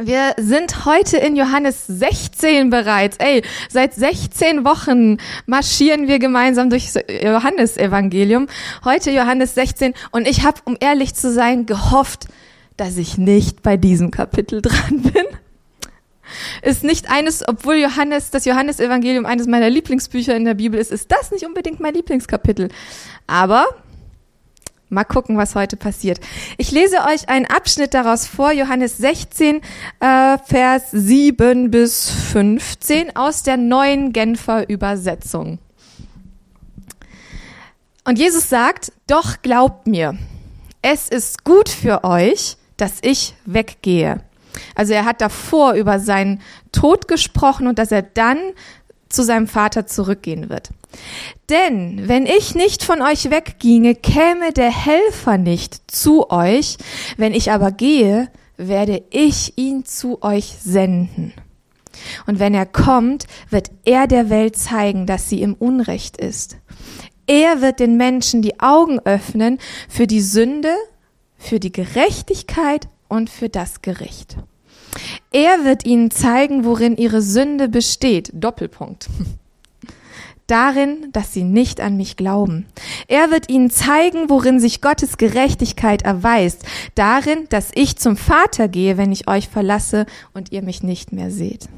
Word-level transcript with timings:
Wir 0.00 0.34
sind 0.36 0.84
heute 0.84 1.16
in 1.16 1.34
Johannes 1.34 1.84
16 1.88 2.70
bereits. 2.70 3.16
Ey, 3.16 3.42
seit 3.68 3.94
16 3.94 4.64
Wochen 4.64 5.16
marschieren 5.46 6.06
wir 6.06 6.20
gemeinsam 6.20 6.70
durch 6.70 6.90
Johannesevangelium. 6.94 8.46
Heute 8.84 9.10
Johannes 9.10 9.56
16 9.56 9.94
und 10.12 10.28
ich 10.28 10.44
habe, 10.44 10.60
um 10.66 10.76
ehrlich 10.78 11.16
zu 11.16 11.32
sein, 11.32 11.66
gehofft, 11.66 12.26
dass 12.76 12.96
ich 12.96 13.18
nicht 13.18 13.64
bei 13.64 13.76
diesem 13.76 14.12
Kapitel 14.12 14.62
dran 14.62 15.02
bin. 15.02 15.24
Ist 16.62 16.84
nicht 16.84 17.10
eines, 17.10 17.42
obwohl 17.48 17.74
Johannes, 17.74 18.30
das 18.30 18.44
Johannesevangelium 18.44 19.26
eines 19.26 19.48
meiner 19.48 19.68
Lieblingsbücher 19.68 20.36
in 20.36 20.44
der 20.44 20.54
Bibel 20.54 20.78
ist, 20.78 20.92
ist 20.92 21.10
das 21.10 21.32
nicht 21.32 21.44
unbedingt 21.44 21.80
mein 21.80 21.94
Lieblingskapitel. 21.94 22.68
Aber 23.26 23.66
Mal 24.90 25.04
gucken, 25.04 25.36
was 25.36 25.54
heute 25.54 25.76
passiert. 25.76 26.18
Ich 26.56 26.70
lese 26.70 26.98
euch 27.06 27.28
einen 27.28 27.44
Abschnitt 27.44 27.92
daraus 27.92 28.26
vor, 28.26 28.52
Johannes 28.52 28.96
16, 28.96 29.60
äh, 30.00 30.38
Vers 30.46 30.90
7 30.92 31.70
bis 31.70 32.10
15 32.10 33.14
aus 33.14 33.42
der 33.42 33.58
neuen 33.58 34.14
Genfer 34.14 34.68
Übersetzung. 34.68 35.58
Und 38.04 38.18
Jesus 38.18 38.48
sagt, 38.48 38.90
doch 39.06 39.42
glaubt 39.42 39.86
mir, 39.86 40.16
es 40.80 41.10
ist 41.10 41.44
gut 41.44 41.68
für 41.68 42.04
euch, 42.04 42.56
dass 42.78 42.94
ich 43.02 43.34
weggehe. 43.44 44.22
Also 44.74 44.94
er 44.94 45.04
hat 45.04 45.20
davor 45.20 45.74
über 45.74 46.00
seinen 46.00 46.40
Tod 46.72 47.08
gesprochen 47.08 47.66
und 47.66 47.78
dass 47.78 47.92
er 47.92 48.02
dann 48.02 48.38
zu 49.08 49.22
seinem 49.22 49.46
Vater 49.46 49.86
zurückgehen 49.86 50.48
wird. 50.48 50.70
Denn 51.48 52.08
wenn 52.08 52.26
ich 52.26 52.54
nicht 52.54 52.84
von 52.84 53.02
euch 53.02 53.30
wegginge, 53.30 53.94
käme 53.94 54.52
der 54.52 54.70
Helfer 54.70 55.38
nicht 55.38 55.90
zu 55.90 56.30
euch, 56.30 56.78
wenn 57.16 57.34
ich 57.34 57.50
aber 57.50 57.72
gehe, 57.72 58.30
werde 58.56 59.02
ich 59.10 59.56
ihn 59.56 59.84
zu 59.84 60.22
euch 60.22 60.56
senden. 60.62 61.32
Und 62.26 62.38
wenn 62.38 62.54
er 62.54 62.66
kommt, 62.66 63.26
wird 63.50 63.70
er 63.84 64.06
der 64.06 64.30
Welt 64.30 64.56
zeigen, 64.56 65.06
dass 65.06 65.28
sie 65.28 65.42
im 65.42 65.54
Unrecht 65.54 66.16
ist. 66.16 66.56
Er 67.26 67.60
wird 67.60 67.80
den 67.80 67.96
Menschen 67.96 68.42
die 68.42 68.60
Augen 68.60 69.00
öffnen 69.00 69.58
für 69.88 70.06
die 70.06 70.20
Sünde, 70.20 70.74
für 71.36 71.60
die 71.60 71.72
Gerechtigkeit 71.72 72.88
und 73.08 73.30
für 73.30 73.48
das 73.48 73.82
Gericht. 73.82 74.36
Er 75.32 75.64
wird 75.64 75.84
ihnen 75.84 76.10
zeigen, 76.10 76.64
worin 76.64 76.96
ihre 76.96 77.22
Sünde 77.22 77.68
besteht. 77.68 78.30
Doppelpunkt. 78.32 79.08
Darin, 80.48 81.08
dass 81.12 81.34
sie 81.34 81.44
nicht 81.44 81.78
an 81.82 81.98
mich 81.98 82.16
glauben. 82.16 82.64
Er 83.06 83.30
wird 83.30 83.50
ihnen 83.50 83.70
zeigen, 83.70 84.30
worin 84.30 84.60
sich 84.60 84.80
Gottes 84.80 85.18
Gerechtigkeit 85.18 86.02
erweist. 86.02 86.64
Darin, 86.94 87.46
dass 87.50 87.70
ich 87.74 87.98
zum 87.98 88.16
Vater 88.16 88.66
gehe, 88.66 88.96
wenn 88.96 89.12
ich 89.12 89.28
euch 89.28 89.48
verlasse 89.48 90.06
und 90.32 90.50
ihr 90.50 90.62
mich 90.62 90.82
nicht 90.82 91.12
mehr 91.12 91.30
seht. 91.30 91.68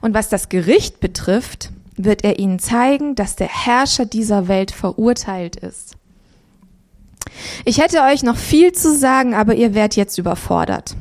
Und 0.00 0.14
was 0.14 0.30
das 0.30 0.48
Gericht 0.48 1.00
betrifft, 1.00 1.70
wird 1.98 2.24
er 2.24 2.38
ihnen 2.38 2.58
zeigen, 2.58 3.14
dass 3.14 3.36
der 3.36 3.48
Herrscher 3.48 4.06
dieser 4.06 4.48
Welt 4.48 4.70
verurteilt 4.70 5.56
ist. 5.56 5.96
Ich 7.66 7.78
hätte 7.82 8.00
euch 8.02 8.22
noch 8.22 8.36
viel 8.36 8.72
zu 8.72 8.96
sagen, 8.96 9.34
aber 9.34 9.54
ihr 9.54 9.74
werdet 9.74 9.96
jetzt 9.96 10.16
überfordert. 10.16 10.96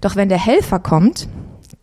Doch 0.00 0.16
wenn 0.16 0.28
der 0.28 0.38
Helfer 0.38 0.78
kommt, 0.78 1.28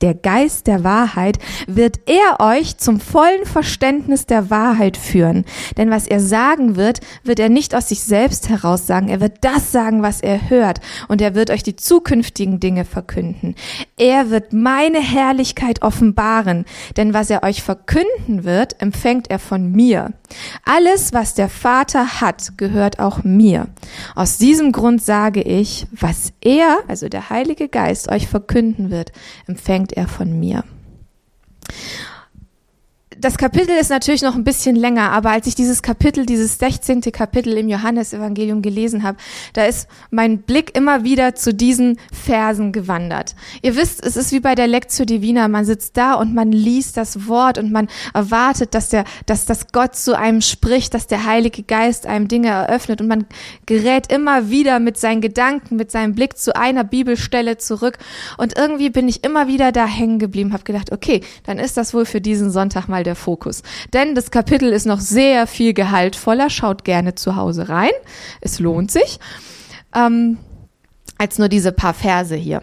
der 0.01 0.13
Geist 0.13 0.67
der 0.67 0.83
Wahrheit, 0.83 1.39
wird 1.67 1.99
er 2.07 2.39
euch 2.39 2.77
zum 2.77 2.99
vollen 2.99 3.45
Verständnis 3.45 4.25
der 4.25 4.49
Wahrheit 4.49 4.97
führen. 4.97 5.45
Denn 5.77 5.89
was 5.89 6.07
er 6.07 6.19
sagen 6.19 6.75
wird, 6.75 6.99
wird 7.23 7.39
er 7.39 7.49
nicht 7.49 7.75
aus 7.75 7.89
sich 7.89 8.01
selbst 8.01 8.49
heraus 8.49 8.87
sagen. 8.87 9.09
Er 9.09 9.21
wird 9.21 9.37
das 9.41 9.71
sagen, 9.71 10.01
was 10.01 10.21
er 10.21 10.49
hört. 10.49 10.79
Und 11.07 11.21
er 11.21 11.35
wird 11.35 11.49
euch 11.49 11.63
die 11.63 11.75
zukünftigen 11.75 12.59
Dinge 12.59 12.85
verkünden. 12.85 13.55
Er 13.97 14.29
wird 14.29 14.53
meine 14.53 14.99
Herrlichkeit 14.99 15.81
offenbaren. 15.81 16.65
Denn 16.97 17.13
was 17.13 17.29
er 17.29 17.43
euch 17.43 17.61
verkünden 17.61 18.43
wird, 18.43 18.81
empfängt 18.81 19.29
er 19.29 19.39
von 19.39 19.71
mir. 19.71 20.13
Alles, 20.65 21.13
was 21.13 21.33
der 21.33 21.49
Vater 21.49 22.21
hat, 22.21 22.57
gehört 22.57 22.99
auch 22.99 23.23
mir. 23.23 23.67
Aus 24.15 24.37
diesem 24.37 24.71
Grund 24.71 25.01
sage 25.03 25.41
ich, 25.41 25.87
was 25.91 26.33
er, 26.41 26.79
also 26.87 27.09
der 27.09 27.29
Heilige 27.29 27.67
Geist, 27.67 28.11
euch 28.11 28.27
verkünden 28.27 28.91
wird, 28.91 29.11
empfängt 29.47 29.90
er 29.91 30.07
von 30.07 30.39
mir 30.39 30.63
das 33.21 33.37
Kapitel 33.37 33.77
ist 33.77 33.91
natürlich 33.91 34.23
noch 34.23 34.33
ein 34.33 34.43
bisschen 34.43 34.75
länger, 34.75 35.11
aber 35.11 35.29
als 35.29 35.45
ich 35.45 35.53
dieses 35.53 35.83
Kapitel, 35.83 36.25
dieses 36.25 36.57
16. 36.57 37.01
Kapitel 37.11 37.55
im 37.55 37.69
Johannesevangelium 37.69 38.63
gelesen 38.63 39.03
habe, 39.03 39.17
da 39.53 39.65
ist 39.65 39.87
mein 40.09 40.39
Blick 40.39 40.75
immer 40.75 41.03
wieder 41.03 41.35
zu 41.35 41.53
diesen 41.53 41.99
Versen 42.11 42.71
gewandert. 42.71 43.35
Ihr 43.61 43.75
wisst, 43.75 44.03
es 44.03 44.17
ist 44.17 44.31
wie 44.31 44.39
bei 44.39 44.55
der 44.55 44.65
Lectio 44.65 45.05
Divina, 45.05 45.47
man 45.47 45.65
sitzt 45.65 45.97
da 45.97 46.15
und 46.15 46.33
man 46.33 46.51
liest 46.51 46.97
das 46.97 47.27
Wort 47.27 47.59
und 47.59 47.71
man 47.71 47.89
erwartet, 48.15 48.73
dass 48.73 48.89
der, 48.89 49.03
dass 49.27 49.45
das 49.45 49.67
Gott 49.71 49.95
zu 49.95 50.17
einem 50.17 50.41
spricht, 50.41 50.95
dass 50.95 51.05
der 51.05 51.25
Heilige 51.25 51.61
Geist 51.61 52.07
einem 52.07 52.27
Dinge 52.27 52.47
eröffnet 52.47 53.01
und 53.01 53.07
man 53.07 53.25
gerät 53.67 54.11
immer 54.11 54.49
wieder 54.49 54.79
mit 54.79 54.97
seinen 54.97 55.21
Gedanken, 55.21 55.75
mit 55.75 55.91
seinem 55.91 56.15
Blick 56.15 56.39
zu 56.39 56.55
einer 56.55 56.83
Bibelstelle 56.83 57.59
zurück 57.59 57.99
und 58.37 58.57
irgendwie 58.57 58.89
bin 58.89 59.07
ich 59.07 59.23
immer 59.23 59.47
wieder 59.47 59.71
da 59.71 59.85
hängen 59.85 60.17
geblieben, 60.17 60.53
habe 60.53 60.63
gedacht, 60.63 60.91
okay, 60.91 61.21
dann 61.43 61.59
ist 61.59 61.77
das 61.77 61.93
wohl 61.93 62.05
für 62.05 62.19
diesen 62.19 62.49
Sonntag 62.49 62.87
mal 62.87 63.03
der 63.03 63.10
der 63.11 63.15
Fokus. 63.15 63.61
Denn 63.93 64.15
das 64.15 64.31
Kapitel 64.31 64.71
ist 64.71 64.85
noch 64.85 65.01
sehr 65.01 65.47
viel 65.47 65.73
gehaltvoller. 65.73 66.49
Schaut 66.49 66.83
gerne 66.85 67.15
zu 67.15 67.35
Hause 67.35 67.67
rein. 67.69 67.91
Es 68.39 68.59
lohnt 68.59 68.89
sich. 68.89 69.19
Ähm, 69.93 70.37
als 71.17 71.37
nur 71.37 71.49
diese 71.49 71.71
paar 71.71 71.93
Verse 71.93 72.35
hier. 72.35 72.61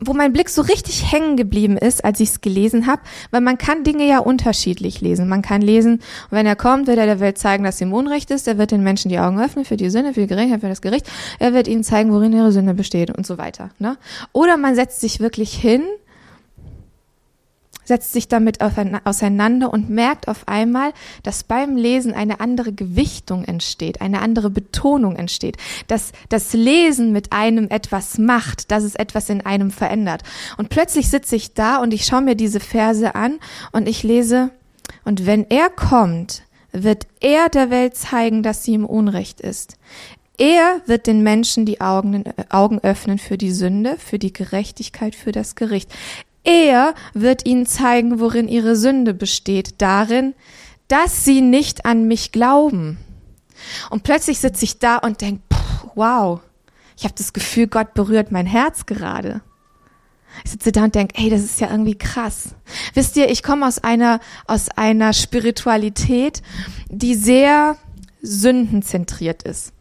wo 0.00 0.12
mein 0.12 0.34
Blick 0.34 0.50
so 0.50 0.60
richtig 0.60 1.10
hängen 1.10 1.36
geblieben 1.36 1.78
ist, 1.78 2.04
als 2.04 2.20
ich 2.20 2.28
es 2.28 2.40
gelesen 2.42 2.86
habe, 2.86 3.00
weil 3.30 3.40
man 3.40 3.56
kann 3.56 3.84
Dinge 3.84 4.06
ja 4.06 4.18
unterschiedlich 4.18 5.00
lesen. 5.00 5.28
Man 5.28 5.40
kann 5.40 5.62
lesen, 5.62 6.02
wenn 6.30 6.44
er 6.44 6.56
kommt, 6.56 6.86
wird 6.86 6.98
er 6.98 7.06
der 7.06 7.20
Welt 7.20 7.38
zeigen, 7.38 7.64
dass 7.64 7.78
sie 7.78 7.84
im 7.84 7.94
Unrecht 7.94 8.30
ist, 8.30 8.46
er 8.46 8.58
wird 8.58 8.70
den 8.70 8.82
Menschen 8.82 9.08
die 9.08 9.18
Augen 9.18 9.40
öffnen 9.40 9.64
für 9.64 9.78
die 9.78 9.88
Sünde, 9.88 10.12
für 10.12 10.20
die 10.20 10.26
Gerechtigkeit, 10.26 10.60
für 10.60 10.68
das 10.68 10.82
Gericht, 10.82 11.06
er 11.38 11.54
wird 11.54 11.68
ihnen 11.68 11.84
zeigen, 11.84 12.12
worin 12.12 12.34
ihre 12.34 12.52
Sünde 12.52 12.74
besteht 12.74 13.16
und 13.16 13.26
so 13.26 13.38
weiter. 13.38 13.70
Ne? 13.78 13.96
Oder 14.32 14.58
man 14.58 14.74
setzt 14.74 15.00
sich 15.00 15.20
wirklich 15.20 15.54
hin 15.54 15.84
setzt 17.86 18.12
sich 18.12 18.28
damit 18.28 18.60
auseinander 18.60 19.72
und 19.72 19.88
merkt 19.88 20.28
auf 20.28 20.46
einmal, 20.46 20.92
dass 21.22 21.44
beim 21.44 21.76
Lesen 21.76 22.12
eine 22.12 22.40
andere 22.40 22.72
Gewichtung 22.72 23.44
entsteht, 23.44 24.00
eine 24.00 24.20
andere 24.20 24.50
Betonung 24.50 25.16
entsteht, 25.16 25.56
dass 25.86 26.12
das 26.28 26.52
Lesen 26.52 27.12
mit 27.12 27.32
einem 27.32 27.68
etwas 27.68 28.18
macht, 28.18 28.70
dass 28.70 28.84
es 28.84 28.94
etwas 28.94 29.28
in 29.30 29.40
einem 29.40 29.70
verändert. 29.70 30.22
Und 30.56 30.68
plötzlich 30.68 31.08
sitze 31.08 31.36
ich 31.36 31.54
da 31.54 31.78
und 31.78 31.94
ich 31.94 32.04
schaue 32.04 32.22
mir 32.22 32.34
diese 32.34 32.60
Verse 32.60 33.14
an 33.14 33.38
und 33.72 33.88
ich 33.88 34.02
lese, 34.02 34.50
und 35.04 35.26
wenn 35.26 35.46
er 35.50 35.70
kommt, 35.70 36.42
wird 36.72 37.06
er 37.20 37.48
der 37.48 37.70
Welt 37.70 37.96
zeigen, 37.96 38.42
dass 38.42 38.64
sie 38.64 38.74
im 38.74 38.84
Unrecht 38.84 39.40
ist. 39.40 39.76
Er 40.38 40.82
wird 40.84 41.06
den 41.06 41.22
Menschen 41.22 41.64
die 41.64 41.80
Augen, 41.80 42.24
Augen 42.50 42.78
öffnen 42.80 43.18
für 43.18 43.38
die 43.38 43.52
Sünde, 43.52 43.96
für 43.98 44.18
die 44.18 44.32
Gerechtigkeit, 44.32 45.14
für 45.14 45.32
das 45.32 45.54
Gericht. 45.54 45.90
Er 46.46 46.94
wird 47.12 47.44
ihnen 47.44 47.66
zeigen, 47.66 48.20
worin 48.20 48.46
ihre 48.46 48.76
Sünde 48.76 49.14
besteht, 49.14 49.82
darin, 49.82 50.34
dass 50.86 51.24
sie 51.24 51.40
nicht 51.40 51.84
an 51.84 52.06
mich 52.06 52.30
glauben. 52.30 52.98
Und 53.90 54.04
plötzlich 54.04 54.38
sitze 54.38 54.64
ich 54.64 54.78
da 54.78 54.98
und 54.98 55.20
denke, 55.20 55.42
wow, 55.96 56.40
ich 56.96 57.02
habe 57.02 57.14
das 57.18 57.32
Gefühl, 57.32 57.66
Gott 57.66 57.94
berührt 57.94 58.30
mein 58.30 58.46
Herz 58.46 58.86
gerade. 58.86 59.42
Ich 60.44 60.52
sitze 60.52 60.70
da 60.70 60.84
und 60.84 60.94
denke, 60.94 61.20
hey, 61.20 61.30
das 61.30 61.42
ist 61.42 61.60
ja 61.60 61.68
irgendwie 61.68 61.98
krass. 61.98 62.54
Wisst 62.94 63.16
ihr, 63.16 63.28
ich 63.28 63.42
komme 63.42 63.66
aus 63.66 63.82
einer, 63.82 64.20
aus 64.46 64.68
einer 64.68 65.12
Spiritualität, 65.14 66.42
die 66.88 67.16
sehr 67.16 67.76
sündenzentriert 68.22 69.42
ist. 69.42 69.72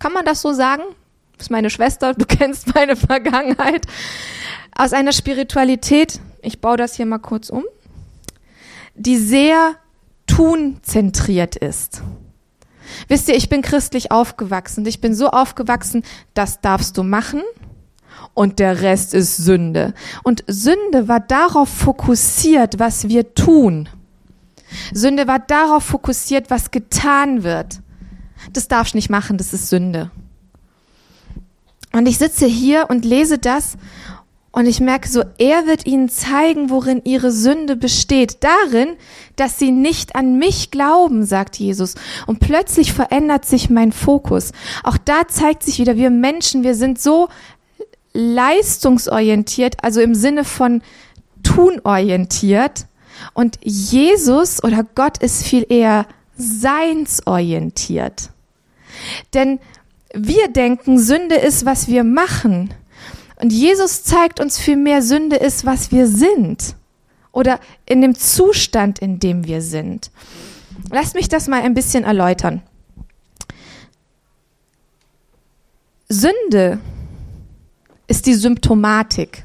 Kann 0.00 0.12
man 0.12 0.24
das 0.24 0.42
so 0.42 0.52
sagen? 0.52 0.82
Das 1.36 1.46
ist 1.46 1.50
meine 1.50 1.70
Schwester, 1.70 2.14
du 2.14 2.24
kennst 2.28 2.74
meine 2.74 2.96
Vergangenheit 2.96 3.86
aus 4.76 4.92
einer 4.92 5.12
Spiritualität, 5.12 6.20
ich 6.42 6.60
baue 6.60 6.76
das 6.76 6.94
hier 6.94 7.06
mal 7.06 7.18
kurz 7.18 7.50
um, 7.50 7.64
die 8.94 9.16
sehr 9.16 9.74
tunzentriert 10.26 11.56
ist. 11.56 12.02
Wisst 13.08 13.28
ihr, 13.28 13.36
ich 13.36 13.48
bin 13.48 13.62
christlich 13.62 14.10
aufgewachsen. 14.10 14.84
Ich 14.86 15.00
bin 15.00 15.14
so 15.14 15.28
aufgewachsen, 15.30 16.02
das 16.34 16.60
darfst 16.60 16.96
du 16.96 17.02
machen 17.02 17.42
und 18.34 18.58
der 18.58 18.82
Rest 18.82 19.14
ist 19.14 19.36
Sünde. 19.36 19.94
Und 20.22 20.44
Sünde 20.46 21.08
war 21.08 21.20
darauf 21.20 21.68
fokussiert, 21.68 22.78
was 22.78 23.08
wir 23.08 23.34
tun. 23.34 23.88
Sünde 24.92 25.26
war 25.26 25.38
darauf 25.38 25.84
fokussiert, 25.84 26.50
was 26.50 26.70
getan 26.70 27.42
wird. 27.42 27.80
Das 28.52 28.68
darfst 28.68 28.94
du 28.94 28.98
nicht 28.98 29.10
machen, 29.10 29.38
das 29.38 29.52
ist 29.52 29.68
Sünde. 29.68 30.10
Und 31.94 32.06
ich 32.06 32.18
sitze 32.18 32.46
hier 32.46 32.86
und 32.90 33.04
lese 33.04 33.38
das 33.38 33.76
Und 34.50 34.66
ich 34.66 34.78
merke 34.80 35.08
so, 35.08 35.22
er 35.38 35.66
wird 35.66 35.84
ihnen 35.84 36.08
zeigen, 36.08 36.70
worin 36.70 37.02
ihre 37.04 37.32
Sünde 37.32 37.74
besteht. 37.74 38.38
Darin, 38.44 38.96
dass 39.34 39.58
sie 39.58 39.72
nicht 39.72 40.14
an 40.14 40.38
mich 40.38 40.70
glauben, 40.70 41.24
sagt 41.24 41.56
Jesus. 41.56 41.96
Und 42.26 42.38
plötzlich 42.38 42.92
verändert 42.92 43.46
sich 43.46 43.68
mein 43.68 43.90
Fokus. 43.90 44.52
Auch 44.84 44.96
da 44.96 45.26
zeigt 45.26 45.64
sich 45.64 45.78
wieder, 45.78 45.96
wir 45.96 46.10
Menschen, 46.10 46.62
wir 46.62 46.76
sind 46.76 47.00
so 47.00 47.28
leistungsorientiert, 48.12 49.82
also 49.82 50.00
im 50.00 50.14
Sinne 50.14 50.44
von 50.44 50.82
tunorientiert. 51.42 52.86
Und 53.32 53.58
Jesus 53.62 54.62
oder 54.62 54.84
Gott 54.94 55.18
ist 55.18 55.44
viel 55.44 55.66
eher 55.68 56.06
seinsorientiert. 56.36 58.30
Denn 59.32 59.58
wir 60.14 60.48
denken, 60.48 60.98
Sünde 60.98 61.34
ist, 61.34 61.66
was 61.66 61.88
wir 61.88 62.04
machen. 62.04 62.72
Und 63.36 63.52
Jesus 63.52 64.04
zeigt 64.04 64.40
uns 64.40 64.58
vielmehr, 64.58 65.02
Sünde 65.02 65.36
ist, 65.36 65.66
was 65.66 65.90
wir 65.90 66.06
sind. 66.06 66.76
Oder 67.32 67.58
in 67.84 68.00
dem 68.00 68.14
Zustand, 68.14 69.00
in 69.00 69.18
dem 69.18 69.44
wir 69.44 69.60
sind. 69.60 70.10
Lasst 70.90 71.14
mich 71.14 71.28
das 71.28 71.48
mal 71.48 71.62
ein 71.62 71.74
bisschen 71.74 72.04
erläutern. 72.04 72.62
Sünde 76.08 76.78
ist 78.06 78.26
die 78.26 78.34
Symptomatik. 78.34 79.44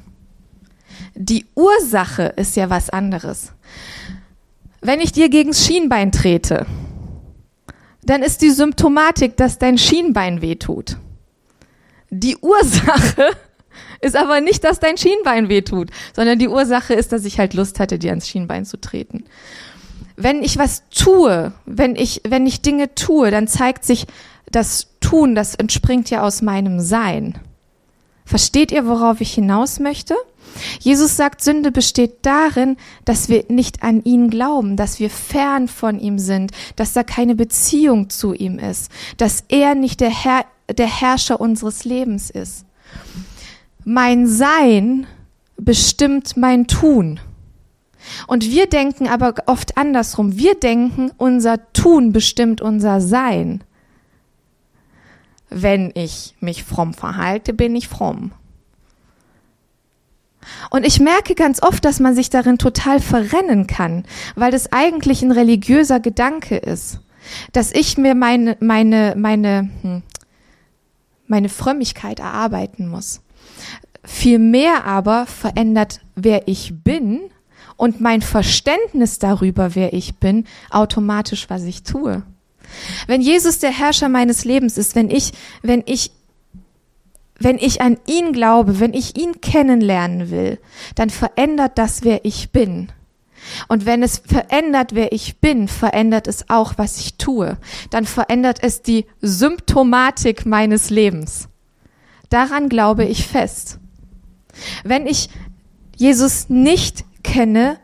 Die 1.15 1.45
Ursache 1.55 2.33
ist 2.35 2.55
ja 2.55 2.69
was 2.69 2.89
anderes. 2.89 3.51
Wenn 4.81 5.01
ich 5.01 5.11
dir 5.11 5.29
gegens 5.29 5.65
Schienbein 5.65 6.11
trete, 6.11 6.65
dann 8.03 8.23
ist 8.23 8.41
die 8.41 8.51
Symptomatik, 8.51 9.37
dass 9.37 9.59
dein 9.59 9.77
Schienbein 9.77 10.41
wehtut. 10.41 10.97
Die 12.09 12.37
Ursache 12.37 13.29
ist 14.01 14.15
aber 14.15 14.41
nicht, 14.41 14.63
dass 14.63 14.79
dein 14.79 14.97
Schienbein 14.97 15.49
wehtut, 15.49 15.89
sondern 16.15 16.39
die 16.39 16.47
Ursache 16.47 16.93
ist, 16.93 17.11
dass 17.11 17.25
ich 17.25 17.39
halt 17.39 17.53
Lust 17.53 17.79
hatte, 17.79 17.99
dir 17.99 18.11
ans 18.11 18.27
Schienbein 18.27 18.65
zu 18.65 18.79
treten. 18.79 19.25
Wenn 20.15 20.43
ich 20.43 20.57
was 20.57 20.83
tue, 20.89 21.53
wenn 21.65 21.95
ich, 21.95 22.21
wenn 22.27 22.45
ich 22.45 22.61
Dinge 22.61 22.93
tue, 22.95 23.31
dann 23.31 23.47
zeigt 23.47 23.85
sich 23.85 24.05
das 24.51 24.87
Tun, 24.99 25.35
das 25.35 25.55
entspringt 25.55 26.09
ja 26.09 26.23
aus 26.23 26.41
meinem 26.41 26.79
Sein. 26.79 27.37
Versteht 28.25 28.71
ihr, 28.71 28.85
worauf 28.85 29.21
ich 29.21 29.33
hinaus 29.33 29.79
möchte? 29.79 30.15
Jesus 30.79 31.15
sagt, 31.15 31.41
Sünde 31.41 31.71
besteht 31.71 32.17
darin, 32.23 32.77
dass 33.05 33.29
wir 33.29 33.45
nicht 33.49 33.83
an 33.83 34.03
ihn 34.03 34.29
glauben, 34.29 34.75
dass 34.75 34.99
wir 34.99 35.09
fern 35.09 35.67
von 35.67 35.99
ihm 35.99 36.19
sind, 36.19 36.51
dass 36.75 36.93
da 36.93 37.03
keine 37.03 37.35
Beziehung 37.35 38.09
zu 38.09 38.33
ihm 38.33 38.59
ist, 38.59 38.91
dass 39.17 39.43
er 39.47 39.75
nicht 39.75 39.99
der, 39.99 40.09
Herr, 40.09 40.45
der 40.71 40.87
Herrscher 40.87 41.39
unseres 41.39 41.85
Lebens 41.85 42.29
ist. 42.29 42.65
Mein 43.85 44.27
Sein 44.27 45.07
bestimmt 45.57 46.37
mein 46.37 46.67
Tun. 46.67 47.19
Und 48.27 48.45
wir 48.45 48.67
denken 48.67 49.07
aber 49.07 49.35
oft 49.45 49.77
andersrum. 49.77 50.37
Wir 50.37 50.55
denken, 50.55 51.11
unser 51.17 51.71
Tun 51.73 52.11
bestimmt 52.11 52.61
unser 52.61 53.01
Sein. 53.01 53.63
Wenn 55.49 55.91
ich 55.95 56.35
mich 56.39 56.63
fromm 56.63 56.93
verhalte, 56.93 57.53
bin 57.53 57.75
ich 57.75 57.87
fromm. 57.87 58.31
Und 60.69 60.85
ich 60.85 60.99
merke 60.99 61.35
ganz 61.35 61.61
oft, 61.61 61.83
dass 61.85 61.99
man 61.99 62.15
sich 62.15 62.29
darin 62.29 62.57
total 62.57 62.99
verrennen 62.99 63.67
kann, 63.67 64.05
weil 64.35 64.51
das 64.51 64.71
eigentlich 64.71 65.21
ein 65.21 65.31
religiöser 65.31 65.99
Gedanke 65.99 66.57
ist. 66.57 66.99
Dass 67.51 67.71
ich 67.71 67.97
mir 67.97 68.15
meine, 68.15 68.57
meine, 68.59 69.13
meine, 69.17 69.69
hm, 69.81 70.03
meine 71.27 71.49
Frömmigkeit 71.49 72.19
erarbeiten 72.19 72.87
muss. 72.87 73.21
Vielmehr 74.03 74.85
aber 74.85 75.25
verändert, 75.25 76.01
wer 76.15 76.47
ich 76.47 76.73
bin 76.83 77.19
und 77.75 78.01
mein 78.01 78.21
Verständnis 78.21 79.19
darüber, 79.19 79.75
wer 79.75 79.93
ich 79.93 80.15
bin, 80.15 80.45
automatisch, 80.69 81.49
was 81.49 81.63
ich 81.63 81.83
tue. 81.83 82.23
Wenn 83.07 83.21
Jesus 83.21 83.59
der 83.59 83.71
Herrscher 83.71 84.09
meines 84.09 84.45
Lebens 84.45 84.77
ist, 84.77 84.95
wenn 84.95 85.09
ich, 85.09 85.33
wenn 85.61 85.83
ich 85.85 86.11
wenn 87.39 87.57
ich 87.57 87.81
an 87.81 87.97
ihn 88.05 88.33
glaube, 88.33 88.79
wenn 88.79 88.93
ich 88.93 89.17
ihn 89.17 89.41
kennenlernen 89.41 90.29
will, 90.29 90.59
dann 90.95 91.09
verändert 91.09 91.77
das, 91.77 92.03
wer 92.03 92.25
ich 92.25 92.51
bin. 92.51 92.91
Und 93.67 93.85
wenn 93.85 94.03
es 94.03 94.19
verändert, 94.19 94.93
wer 94.93 95.11
ich 95.11 95.37
bin, 95.39 95.67
verändert 95.67 96.27
es 96.27 96.49
auch, 96.49 96.73
was 96.77 96.99
ich 96.99 97.15
tue. 97.15 97.57
Dann 97.89 98.05
verändert 98.05 98.59
es 98.61 98.81
die 98.81 99.05
Symptomatik 99.21 100.45
meines 100.45 100.89
Lebens. 100.89 101.47
Daran 102.29 102.69
glaube 102.69 103.05
ich 103.05 103.27
fest. 103.27 103.79
Wenn 104.83 105.07
ich 105.07 105.29
Jesus 105.95 106.49
nicht 106.49 107.05
kenne, 107.23 107.79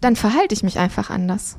dann 0.00 0.16
verhalte 0.16 0.54
ich 0.54 0.62
mich 0.62 0.78
einfach 0.78 1.10
anders. 1.10 1.58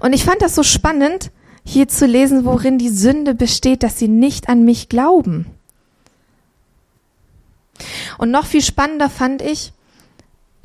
Und 0.00 0.12
ich 0.12 0.24
fand 0.24 0.42
das 0.42 0.54
so 0.54 0.62
spannend, 0.62 1.30
hier 1.64 1.88
zu 1.88 2.06
lesen, 2.06 2.44
worin 2.44 2.78
die 2.78 2.88
Sünde 2.88 3.34
besteht, 3.34 3.82
dass 3.82 3.98
sie 3.98 4.08
nicht 4.08 4.48
an 4.48 4.64
mich 4.64 4.88
glauben. 4.88 5.46
Und 8.18 8.30
noch 8.30 8.46
viel 8.46 8.62
spannender 8.62 9.08
fand 9.08 9.42
ich, 9.42 9.72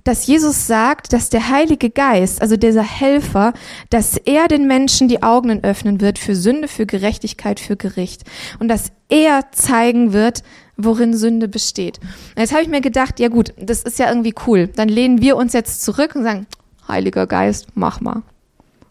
dass 0.03 0.25
Jesus 0.25 0.67
sagt, 0.67 1.11
dass 1.11 1.29
der 1.29 1.49
Heilige 1.49 1.89
Geist, 1.89 2.41
also 2.41 2.55
dieser 2.55 2.83
Helfer, 2.83 3.53
dass 3.89 4.15
er 4.15 4.47
den 4.47 4.65
Menschen 4.65 5.09
die 5.09 5.21
Augen 5.21 5.63
öffnen 5.63 5.99
wird 5.99 6.17
für 6.17 6.33
Sünde, 6.33 6.69
für 6.69 6.85
Gerechtigkeit, 6.85 7.59
für 7.59 7.75
Gericht. 7.75 8.23
Und 8.59 8.69
dass 8.69 8.91
er 9.09 9.51
zeigen 9.51 10.13
wird, 10.13 10.43
worin 10.77 11.15
Sünde 11.15 11.49
besteht. 11.49 11.99
Und 11.99 12.41
jetzt 12.41 12.53
habe 12.53 12.61
ich 12.61 12.69
mir 12.69 12.79
gedacht, 12.79 13.19
ja 13.19 13.27
gut, 13.27 13.53
das 13.59 13.83
ist 13.83 13.99
ja 13.99 14.07
irgendwie 14.07 14.33
cool. 14.45 14.67
Dann 14.67 14.87
lehnen 14.87 15.21
wir 15.21 15.35
uns 15.35 15.51
jetzt 15.51 15.83
zurück 15.83 16.15
und 16.15 16.23
sagen, 16.23 16.47
Heiliger 16.87 17.27
Geist, 17.27 17.67
mach 17.73 17.99
mal. 17.99 18.21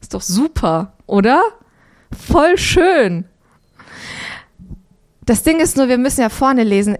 Ist 0.03 0.13
doch 0.13 0.21
super, 0.21 0.93
oder? 1.07 1.43
Voll 2.13 2.59
schön. 2.59 3.25
Das 5.25 5.43
Ding 5.43 5.59
ist 5.61 5.77
nur, 5.77 5.89
wir 5.89 5.99
müssen 5.99 6.21
ja 6.21 6.29
vorne 6.29 6.63
lesen. 6.63 6.97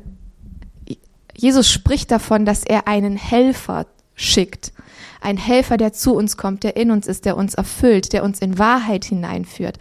Jesus 1.37 1.71
spricht 1.71 2.11
davon, 2.11 2.45
dass 2.45 2.65
er 2.65 2.89
einen 2.89 3.17
Helfer 3.17 3.87
schickt. 4.15 4.73
Ein 5.21 5.37
Helfer, 5.37 5.77
der 5.77 5.93
zu 5.93 6.15
uns 6.15 6.37
kommt, 6.37 6.63
der 6.63 6.77
in 6.77 6.91
uns 6.91 7.07
ist, 7.07 7.25
der 7.25 7.37
uns 7.37 7.55
erfüllt, 7.55 8.13
der 8.13 8.25
uns 8.25 8.41
in 8.41 8.59
Wahrheit 8.59 9.05
hineinführt. 9.05 9.79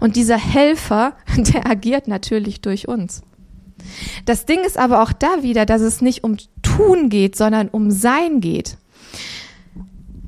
Und 0.00 0.16
dieser 0.16 0.38
Helfer, 0.38 1.14
der 1.36 1.66
agiert 1.66 2.08
natürlich 2.08 2.60
durch 2.60 2.88
uns. 2.88 3.22
Das 4.24 4.46
Ding 4.46 4.60
ist 4.64 4.78
aber 4.78 5.02
auch 5.02 5.12
da 5.12 5.42
wieder, 5.42 5.66
dass 5.66 5.80
es 5.80 6.00
nicht 6.00 6.24
um 6.24 6.36
Tun 6.62 7.08
geht, 7.08 7.36
sondern 7.36 7.68
um 7.68 7.90
Sein 7.90 8.40
geht. 8.40 8.76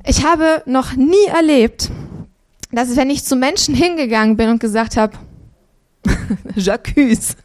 Ich 0.05 0.25
habe 0.25 0.63
noch 0.65 0.95
nie 0.95 1.25
erlebt, 1.27 1.91
dass 2.71 2.95
wenn 2.95 3.09
ich 3.09 3.25
zu 3.25 3.35
Menschen 3.35 3.73
hingegangen 3.73 4.37
bin 4.37 4.49
und 4.49 4.59
gesagt 4.59 4.97
habe, 4.97 5.17
Jacques, 6.55 7.35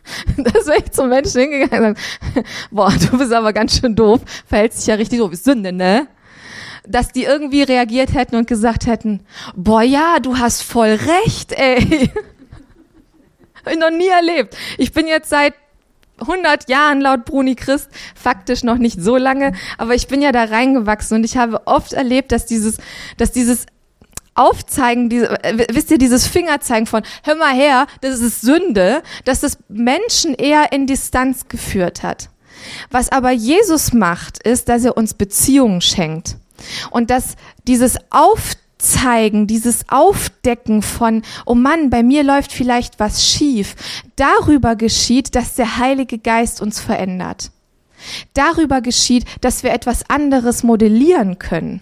dass 0.36 0.66
wenn 0.66 0.82
ich 0.84 0.92
zu 0.92 1.04
Menschen 1.04 1.40
hingegangen 1.42 1.94
bin, 2.34 2.44
boah, 2.70 2.92
du 2.92 3.18
bist 3.18 3.32
aber 3.32 3.52
ganz 3.52 3.78
schön 3.78 3.94
doof, 3.94 4.20
verhältst 4.46 4.80
dich 4.80 4.86
ja 4.86 4.94
richtig 4.94 5.18
doof, 5.18 5.34
Sünde, 5.34 5.72
ne? 5.72 6.08
Dass 6.86 7.12
die 7.12 7.24
irgendwie 7.24 7.62
reagiert 7.62 8.14
hätten 8.14 8.36
und 8.36 8.46
gesagt 8.46 8.86
hätten, 8.86 9.20
boah, 9.54 9.82
ja, 9.82 10.20
du 10.20 10.38
hast 10.38 10.62
voll 10.62 10.98
recht, 11.24 11.52
ey. 11.52 12.10
Hab 13.64 13.72
ich 13.72 13.78
noch 13.78 13.90
nie 13.90 14.08
erlebt. 14.08 14.56
Ich 14.78 14.92
bin 14.92 15.06
jetzt 15.06 15.28
seit 15.28 15.54
100 16.20 16.68
Jahren 16.68 17.00
laut 17.00 17.24
Bruni 17.26 17.54
Christ, 17.54 17.90
faktisch 18.14 18.62
noch 18.64 18.78
nicht 18.78 19.00
so 19.00 19.16
lange, 19.16 19.52
aber 19.76 19.94
ich 19.94 20.08
bin 20.08 20.22
ja 20.22 20.32
da 20.32 20.44
reingewachsen 20.44 21.18
und 21.18 21.24
ich 21.24 21.36
habe 21.36 21.66
oft 21.66 21.92
erlebt, 21.92 22.32
dass 22.32 22.46
dieses, 22.46 22.78
dass 23.18 23.32
dieses 23.32 23.66
Aufzeigen, 24.38 25.08
diese, 25.08 25.42
äh, 25.42 25.66
wisst 25.72 25.90
ihr, 25.90 25.98
dieses 25.98 26.26
Fingerzeigen 26.26 26.86
von, 26.86 27.02
hör 27.24 27.34
mal 27.36 27.54
her, 27.54 27.86
das 28.00 28.20
ist 28.20 28.40
Sünde, 28.40 29.02
dass 29.24 29.40
das 29.40 29.58
Menschen 29.68 30.34
eher 30.34 30.72
in 30.72 30.86
Distanz 30.86 31.48
geführt 31.48 32.02
hat. 32.02 32.30
Was 32.90 33.10
aber 33.10 33.30
Jesus 33.30 33.92
macht, 33.92 34.42
ist, 34.42 34.68
dass 34.68 34.84
er 34.84 34.96
uns 34.96 35.14
Beziehungen 35.14 35.80
schenkt. 35.80 36.36
Und 36.90 37.10
dass 37.10 37.36
dieses 37.66 37.96
Aufzeigen, 38.10 39.46
dieses 39.46 39.88
Aufdecken 39.88 40.82
von, 40.82 41.22
oh 41.46 41.54
Mann, 41.54 41.90
bei 41.90 42.02
mir 42.02 42.24
läuft 42.24 42.52
vielleicht 42.52 42.98
was 42.98 43.24
schief, 43.26 43.76
darüber 44.16 44.76
geschieht, 44.76 45.34
dass 45.34 45.54
der 45.54 45.78
Heilige 45.78 46.18
Geist 46.18 46.60
uns 46.60 46.80
verändert. 46.80 47.50
Darüber 48.34 48.80
geschieht, 48.80 49.24
dass 49.40 49.62
wir 49.62 49.72
etwas 49.72 50.08
anderes 50.08 50.62
modellieren 50.62 51.38
können. 51.38 51.80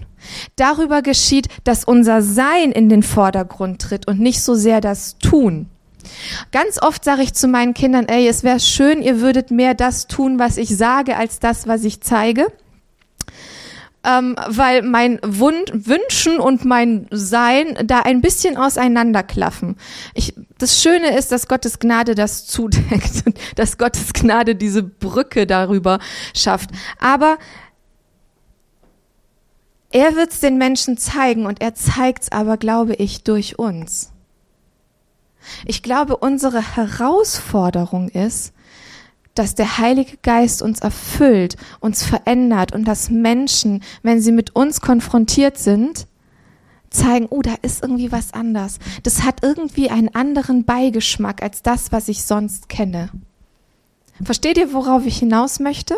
Darüber 0.57 1.03
geschieht, 1.03 1.49
dass 1.65 1.85
unser 1.85 2.23
Sein 2.23 2.73
in 2.73 2.89
den 2.89 3.03
Vordergrund 3.03 3.83
tritt 3.83 4.09
und 4.09 4.21
nicht 4.21 4.43
so 4.43 4.55
sehr 4.55 4.81
das 4.81 5.19
Tun. 5.19 5.69
Ganz 6.53 6.81
oft 6.81 7.05
sage 7.05 7.23
ich 7.23 7.35
zu 7.35 7.49
meinen 7.49 7.75
Kindern, 7.75 8.07
ey, 8.07 8.29
es 8.29 8.43
wäre 8.43 8.61
schön, 8.61 9.03
ihr 9.03 9.21
würdet 9.21 9.51
mehr 9.51 9.75
das 9.75 10.07
tun, 10.07 10.39
was 10.39 10.57
ich 10.57 10.77
sage, 10.77 11.17
als 11.17 11.41
das, 11.41 11.67
was 11.67 11.85
ich 11.85 12.01
zeige. 12.01 12.47
Ähm, 14.05 14.37
weil 14.47 14.83
mein 14.83 15.19
Wund, 15.25 15.73
Wünschen 15.75 16.39
und 16.39 16.65
mein 16.65 17.09
Sein 17.11 17.77
da 17.85 18.01
ein 18.01 18.21
bisschen 18.21 18.57
auseinanderklaffen. 18.57 19.77
Ich 20.15 20.35
das 20.59 20.83
Schöne 20.83 21.17
ist, 21.17 21.33
dass 21.33 21.49
Gottes 21.49 21.79
Gnade 21.79 22.15
das 22.15 22.47
zudeckt, 22.47 23.25
dass 23.57 23.79
Gottes 23.79 24.13
Gnade 24.13 24.55
diese 24.55 24.83
Brücke 24.83 25.47
darüber 25.47 25.99
schafft. 26.35 26.71
Aber 26.99 27.39
er 29.91 30.17
wird 30.17 30.33
es 30.33 30.41
den 30.41 30.59
Menschen 30.59 30.97
zeigen 30.97 31.47
und 31.47 31.61
er 31.61 31.75
zeigt 31.75 32.25
es 32.25 32.33
aber, 32.33 32.57
glaube 32.57 32.95
ich, 32.95 33.23
durch 33.23 33.59
uns. 33.59 34.13
Ich 35.65 35.83
glaube, 35.83 36.17
unsere 36.17 36.77
Herausforderung 36.77 38.09
ist, 38.09 38.53
dass 39.35 39.55
der 39.55 39.79
Heilige 39.79 40.17
Geist 40.23 40.63
uns 40.63 40.81
erfüllt, 40.81 41.57
uns 41.81 42.03
verändert 42.03 42.73
und 42.73 42.85
dass 42.85 43.11
Menschen, 43.11 43.83
wenn 44.03 44.21
sie 44.21 44.33
mit 44.33 44.57
uns 44.57 44.81
konfrontiert 44.81 45.59
sind, 45.59 46.09
zeigen, 46.97 47.27
oh, 47.31 47.43
da 47.43 47.55
ist 47.63 47.83
irgendwie 47.83 48.13
was 48.13 48.33
anders. 48.33 48.79
Das 49.03 49.23
hat 49.23 49.43
irgendwie 49.43 49.91
einen 49.91 50.15
anderen 50.15 50.65
Beigeschmack 50.65 51.43
als 51.43 51.63
das, 51.63 51.93
was 51.93 52.09
ich 52.09 52.25
sonst 52.25 52.69
kenne. 52.69 53.11
Versteht 54.23 54.59
ihr, 54.59 54.73
worauf 54.73 55.05
ich 55.07 55.19
hinaus 55.19 55.61
möchte? 55.61 55.97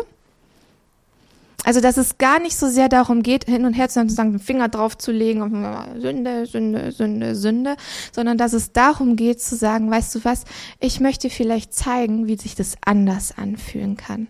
Also, 1.65 1.81
dass 1.81 1.97
es 1.97 2.17
gar 2.17 2.39
nicht 2.39 2.57
so 2.57 2.67
sehr 2.67 2.87
darum 2.87 3.21
geht, 3.21 3.45
hin 3.45 3.65
und 3.65 3.73
her 3.73 3.89
zu 3.89 4.07
sagen, 4.09 4.31
den 4.31 4.39
Finger 4.39 4.69
drauf 4.69 4.97
zu 4.97 5.11
legen 5.11 5.41
und 5.41 6.01
Sünde, 6.01 6.45
Sünde, 6.45 6.91
Sünde, 6.91 7.35
Sünde, 7.35 7.75
sondern 8.13 8.37
dass 8.37 8.53
es 8.53 8.71
darum 8.71 9.15
geht 9.15 9.41
zu 9.41 9.55
sagen, 9.55 9.91
weißt 9.91 10.15
du 10.15 10.23
was, 10.23 10.45
ich 10.79 10.99
möchte 10.99 11.29
vielleicht 11.29 11.73
zeigen, 11.73 12.27
wie 12.27 12.37
sich 12.37 12.55
das 12.55 12.75
anders 12.85 13.37
anfühlen 13.37 13.97
kann. 13.97 14.27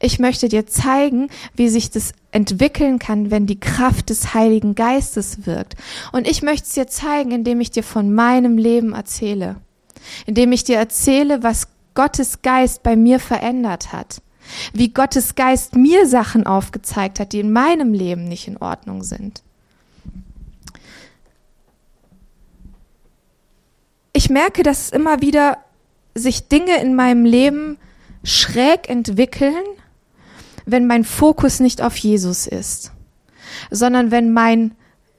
Ich 0.00 0.18
möchte 0.18 0.48
dir 0.48 0.66
zeigen, 0.66 1.28
wie 1.54 1.68
sich 1.68 1.90
das 1.90 2.12
entwickeln 2.32 2.98
kann, 2.98 3.30
wenn 3.30 3.46
die 3.46 3.60
Kraft 3.60 4.10
des 4.10 4.34
Heiligen 4.34 4.74
Geistes 4.74 5.46
wirkt. 5.46 5.76
Und 6.12 6.28
ich 6.28 6.42
möchte 6.42 6.66
es 6.66 6.74
dir 6.74 6.86
zeigen, 6.86 7.32
indem 7.32 7.60
ich 7.60 7.70
dir 7.70 7.82
von 7.82 8.12
meinem 8.12 8.58
Leben 8.58 8.92
erzähle. 8.92 9.56
Indem 10.26 10.52
ich 10.52 10.64
dir 10.64 10.76
erzähle, 10.76 11.42
was 11.42 11.68
Gottes 11.94 12.42
Geist 12.42 12.82
bei 12.82 12.96
mir 12.96 13.20
verändert 13.20 13.92
hat. 13.92 14.22
Wie 14.72 14.88
Gottes 14.88 15.34
Geist 15.34 15.76
mir 15.76 16.06
Sachen 16.06 16.46
aufgezeigt 16.46 17.20
hat, 17.20 17.32
die 17.32 17.40
in 17.40 17.52
meinem 17.52 17.92
Leben 17.92 18.24
nicht 18.24 18.48
in 18.48 18.56
Ordnung 18.56 19.02
sind. 19.02 19.42
Ich 24.12 24.28
merke, 24.28 24.62
dass 24.62 24.90
immer 24.90 25.20
wieder 25.20 25.58
sich 26.14 26.48
Dinge 26.48 26.80
in 26.80 26.94
meinem 26.94 27.24
Leben 27.24 27.78
schräg 28.22 28.88
entwickeln, 28.88 29.64
wenn 30.66 30.86
mein 30.86 31.04
Fokus 31.04 31.60
nicht 31.60 31.82
auf 31.82 31.96
Jesus 31.96 32.46
ist, 32.46 32.92
sondern 33.70 34.10
wenn 34.10 34.32
mein 34.32 34.74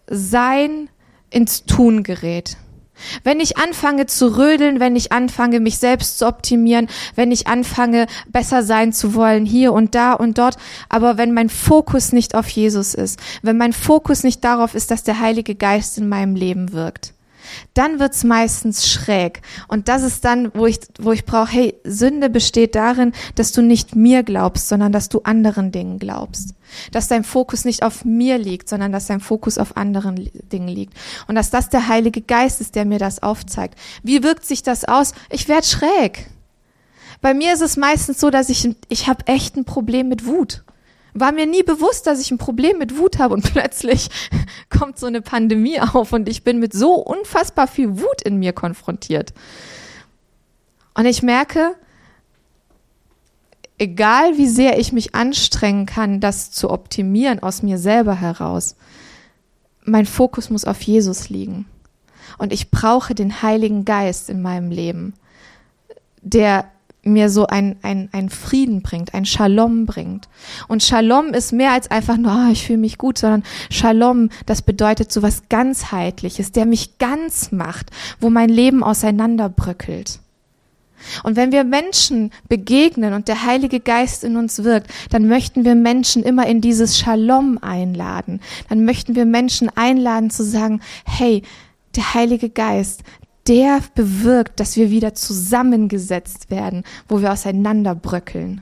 Sein 0.07 0.89
ins 1.29 1.65
Tun 1.65 2.03
gerät. 2.03 2.57
Wenn 3.23 3.39
ich 3.39 3.57
anfange 3.57 4.05
zu 4.05 4.37
rödeln, 4.37 4.79
wenn 4.79 4.95
ich 4.95 5.11
anfange, 5.11 5.59
mich 5.59 5.79
selbst 5.79 6.19
zu 6.19 6.27
optimieren, 6.27 6.87
wenn 7.15 7.31
ich 7.31 7.47
anfange, 7.47 8.05
besser 8.27 8.63
sein 8.63 8.93
zu 8.93 9.15
wollen, 9.15 9.45
hier 9.45 9.73
und 9.73 9.95
da 9.95 10.13
und 10.13 10.37
dort, 10.37 10.57
aber 10.89 11.17
wenn 11.17 11.33
mein 11.33 11.49
Fokus 11.49 12.11
nicht 12.11 12.35
auf 12.35 12.47
Jesus 12.49 12.93
ist, 12.93 13.19
wenn 13.41 13.57
mein 13.57 13.73
Fokus 13.73 14.23
nicht 14.23 14.43
darauf 14.43 14.75
ist, 14.75 14.91
dass 14.91 15.03
der 15.03 15.19
Heilige 15.19 15.55
Geist 15.55 15.97
in 15.97 16.09
meinem 16.09 16.35
Leben 16.35 16.73
wirkt, 16.73 17.13
dann 17.73 17.99
wird's 17.99 18.23
meistens 18.23 18.87
schräg. 18.87 19.41
Und 19.67 19.87
das 19.87 20.03
ist 20.03 20.25
dann, 20.25 20.51
wo 20.53 20.65
ich, 20.65 20.79
wo 20.99 21.11
ich 21.11 21.25
brauche, 21.25 21.51
hey, 21.51 21.75
Sünde 21.83 22.29
besteht 22.29 22.75
darin, 22.75 23.13
dass 23.35 23.51
du 23.51 23.61
nicht 23.61 23.95
mir 23.95 24.23
glaubst, 24.23 24.67
sondern 24.67 24.91
dass 24.91 25.09
du 25.09 25.21
anderen 25.23 25.71
Dingen 25.71 25.99
glaubst. 25.99 26.55
Dass 26.91 27.07
dein 27.07 27.23
Fokus 27.23 27.65
nicht 27.65 27.83
auf 27.83 28.05
mir 28.05 28.37
liegt, 28.37 28.69
sondern 28.69 28.91
dass 28.91 29.07
dein 29.07 29.19
Fokus 29.19 29.57
auf 29.57 29.77
anderen 29.77 30.29
Dingen 30.51 30.69
liegt. 30.69 30.93
Und 31.27 31.35
dass 31.35 31.49
das 31.49 31.69
der 31.69 31.87
Heilige 31.87 32.21
Geist 32.21 32.61
ist, 32.61 32.75
der 32.75 32.85
mir 32.85 32.99
das 32.99 33.23
aufzeigt. 33.23 33.77
Wie 34.03 34.23
wirkt 34.23 34.45
sich 34.45 34.63
das 34.63 34.85
aus? 34.85 35.13
Ich 35.29 35.47
werde 35.47 35.67
schräg. 35.67 36.29
Bei 37.21 37.33
mir 37.33 37.53
ist 37.53 37.61
es 37.61 37.77
meistens 37.77 38.19
so, 38.19 38.29
dass 38.29 38.49
ich, 38.49 38.67
ich 38.89 39.07
habe 39.07 39.27
echt 39.27 39.55
ein 39.55 39.65
Problem 39.65 40.09
mit 40.09 40.25
Wut. 40.25 40.63
War 41.13 41.31
mir 41.31 41.45
nie 41.45 41.63
bewusst, 41.63 42.07
dass 42.07 42.21
ich 42.21 42.31
ein 42.31 42.37
Problem 42.37 42.77
mit 42.77 42.97
Wut 42.97 43.19
habe 43.19 43.33
und 43.33 43.43
plötzlich 43.53 44.09
kommt 44.69 44.97
so 44.97 45.07
eine 45.07 45.21
Pandemie 45.21 45.79
auf 45.79 46.13
und 46.13 46.29
ich 46.29 46.43
bin 46.43 46.59
mit 46.59 46.73
so 46.73 46.95
unfassbar 46.95 47.67
viel 47.67 47.99
Wut 47.99 48.21
in 48.23 48.37
mir 48.37 48.53
konfrontiert. 48.53 49.33
Und 50.93 51.05
ich 51.05 51.23
merke, 51.23 51.75
egal 53.77 54.37
wie 54.37 54.47
sehr 54.47 54.77
ich 54.77 54.93
mich 54.93 55.15
anstrengen 55.15 55.85
kann, 55.85 56.19
das 56.19 56.51
zu 56.51 56.69
optimieren 56.69 57.41
aus 57.41 57.63
mir 57.63 57.77
selber 57.77 58.15
heraus, 58.15 58.75
mein 59.83 60.05
Fokus 60.05 60.49
muss 60.49 60.65
auf 60.65 60.81
Jesus 60.81 61.29
liegen. 61.29 61.65
Und 62.37 62.53
ich 62.53 62.71
brauche 62.71 63.15
den 63.15 63.41
Heiligen 63.41 63.85
Geist 63.85 64.29
in 64.29 64.41
meinem 64.41 64.69
Leben, 64.69 65.13
der 66.21 66.65
mir 67.03 67.29
so 67.29 67.47
ein, 67.47 67.77
ein, 67.81 68.09
ein 68.11 68.29
Frieden 68.29 68.81
bringt, 68.81 69.13
ein 69.13 69.25
Shalom 69.25 69.85
bringt. 69.85 70.29
Und 70.67 70.83
Shalom 70.83 71.33
ist 71.33 71.51
mehr 71.51 71.71
als 71.71 71.89
einfach 71.89 72.17
nur, 72.17 72.31
oh, 72.31 72.51
ich 72.51 72.65
fühle 72.65 72.79
mich 72.79 72.97
gut, 72.97 73.17
sondern 73.17 73.43
Shalom, 73.69 74.29
das 74.45 74.61
bedeutet 74.61 75.11
so 75.11 75.21
was 75.21 75.49
ganzheitliches, 75.49 76.51
der 76.51 76.65
mich 76.65 76.99
ganz 76.99 77.51
macht, 77.51 77.89
wo 78.19 78.29
mein 78.29 78.49
Leben 78.49 78.83
auseinanderbröckelt. 78.83 80.19
Und 81.23 81.35
wenn 81.35 81.51
wir 81.51 81.63
Menschen 81.63 82.31
begegnen 82.47 83.13
und 83.13 83.27
der 83.27 83.43
Heilige 83.45 83.79
Geist 83.79 84.23
in 84.23 84.37
uns 84.37 84.63
wirkt, 84.63 84.91
dann 85.09 85.27
möchten 85.27 85.65
wir 85.65 85.73
Menschen 85.73 86.21
immer 86.21 86.45
in 86.45 86.61
dieses 86.61 86.99
Shalom 86.99 87.57
einladen. 87.61 88.39
Dann 88.69 88.85
möchten 88.85 89.15
wir 89.15 89.25
Menschen 89.25 89.69
einladen 89.75 90.29
zu 90.29 90.43
sagen, 90.43 90.81
hey, 91.05 91.41
der 91.95 92.13
Heilige 92.13 92.49
Geist, 92.49 93.01
der 93.47 93.81
bewirkt, 93.95 94.59
dass 94.59 94.75
wir 94.75 94.89
wieder 94.91 95.13
zusammengesetzt 95.13 96.51
werden, 96.51 96.83
wo 97.07 97.21
wir 97.21 97.31
auseinanderbröckeln. 97.31 98.61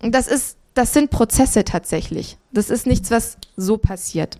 Und 0.00 0.14
das 0.14 0.26
ist, 0.26 0.56
das 0.74 0.92
sind 0.92 1.10
Prozesse 1.10 1.64
tatsächlich. 1.64 2.36
Das 2.52 2.70
ist 2.70 2.86
nichts, 2.86 3.10
was 3.10 3.36
so 3.56 3.78
passiert. 3.78 4.38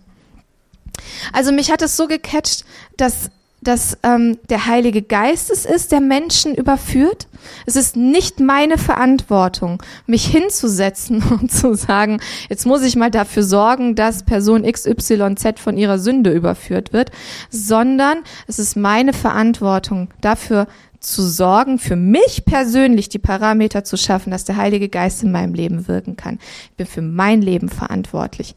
Also 1.31 1.51
mich 1.51 1.71
hat 1.71 1.81
es 1.81 1.95
so 1.95 2.07
gecatcht, 2.07 2.65
dass 2.97 3.29
dass 3.63 3.97
ähm, 4.03 4.37
der 4.49 4.65
Heilige 4.65 5.01
Geist 5.01 5.49
es 5.49 5.65
ist, 5.65 5.91
der 5.91 6.01
Menschen 6.01 6.53
überführt. 6.53 7.27
Es 7.65 7.75
ist 7.75 7.95
nicht 7.95 8.39
meine 8.39 8.77
Verantwortung, 8.77 9.81
mich 10.05 10.25
hinzusetzen 10.25 11.23
und 11.41 11.51
zu 11.51 11.73
sagen, 11.73 12.19
jetzt 12.49 12.65
muss 12.65 12.83
ich 12.83 12.95
mal 12.95 13.11
dafür 13.11 13.43
sorgen, 13.43 13.95
dass 13.95 14.23
Person 14.23 14.63
XYZ 14.63 15.59
von 15.59 15.77
ihrer 15.77 15.99
Sünde 15.99 16.31
überführt 16.31 16.93
wird, 16.93 17.11
sondern 17.49 18.19
es 18.47 18.59
ist 18.59 18.75
meine 18.75 19.13
Verantwortung, 19.13 20.09
dafür 20.21 20.67
zu 20.99 21.21
sorgen, 21.21 21.79
für 21.79 21.97
mich 21.97 22.43
persönlich 22.45 23.09
die 23.09 23.19
Parameter 23.19 23.83
zu 23.83 23.97
schaffen, 23.97 24.31
dass 24.31 24.45
der 24.45 24.57
Heilige 24.57 24.89
Geist 24.89 25.21
in 25.23 25.31
meinem 25.31 25.53
Leben 25.53 25.87
wirken 25.87 26.15
kann. 26.15 26.39
Ich 26.71 26.77
bin 26.77 26.87
für 26.87 27.01
mein 27.01 27.41
Leben 27.41 27.69
verantwortlich. 27.69 28.55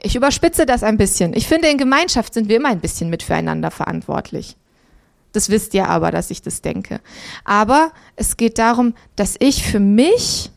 Ich 0.00 0.14
überspitze 0.14 0.64
das 0.64 0.82
ein 0.82 0.96
bisschen. 0.96 1.34
Ich 1.34 1.48
finde, 1.48 1.68
in 1.68 1.78
Gemeinschaft 1.78 2.34
sind 2.34 2.48
wir 2.48 2.56
immer 2.56 2.68
ein 2.68 2.80
bisschen 2.80 3.10
mit 3.10 3.22
füreinander 3.22 3.70
verantwortlich. 3.70 4.56
Das 5.32 5.50
wisst 5.50 5.74
ihr 5.74 5.88
aber, 5.88 6.10
dass 6.10 6.30
ich 6.30 6.40
das 6.40 6.62
denke. 6.62 7.00
Aber 7.44 7.90
es 8.16 8.36
geht 8.36 8.58
darum, 8.58 8.94
dass 9.16 9.36
ich 9.38 9.64
für 9.64 9.80
mich 9.80 10.50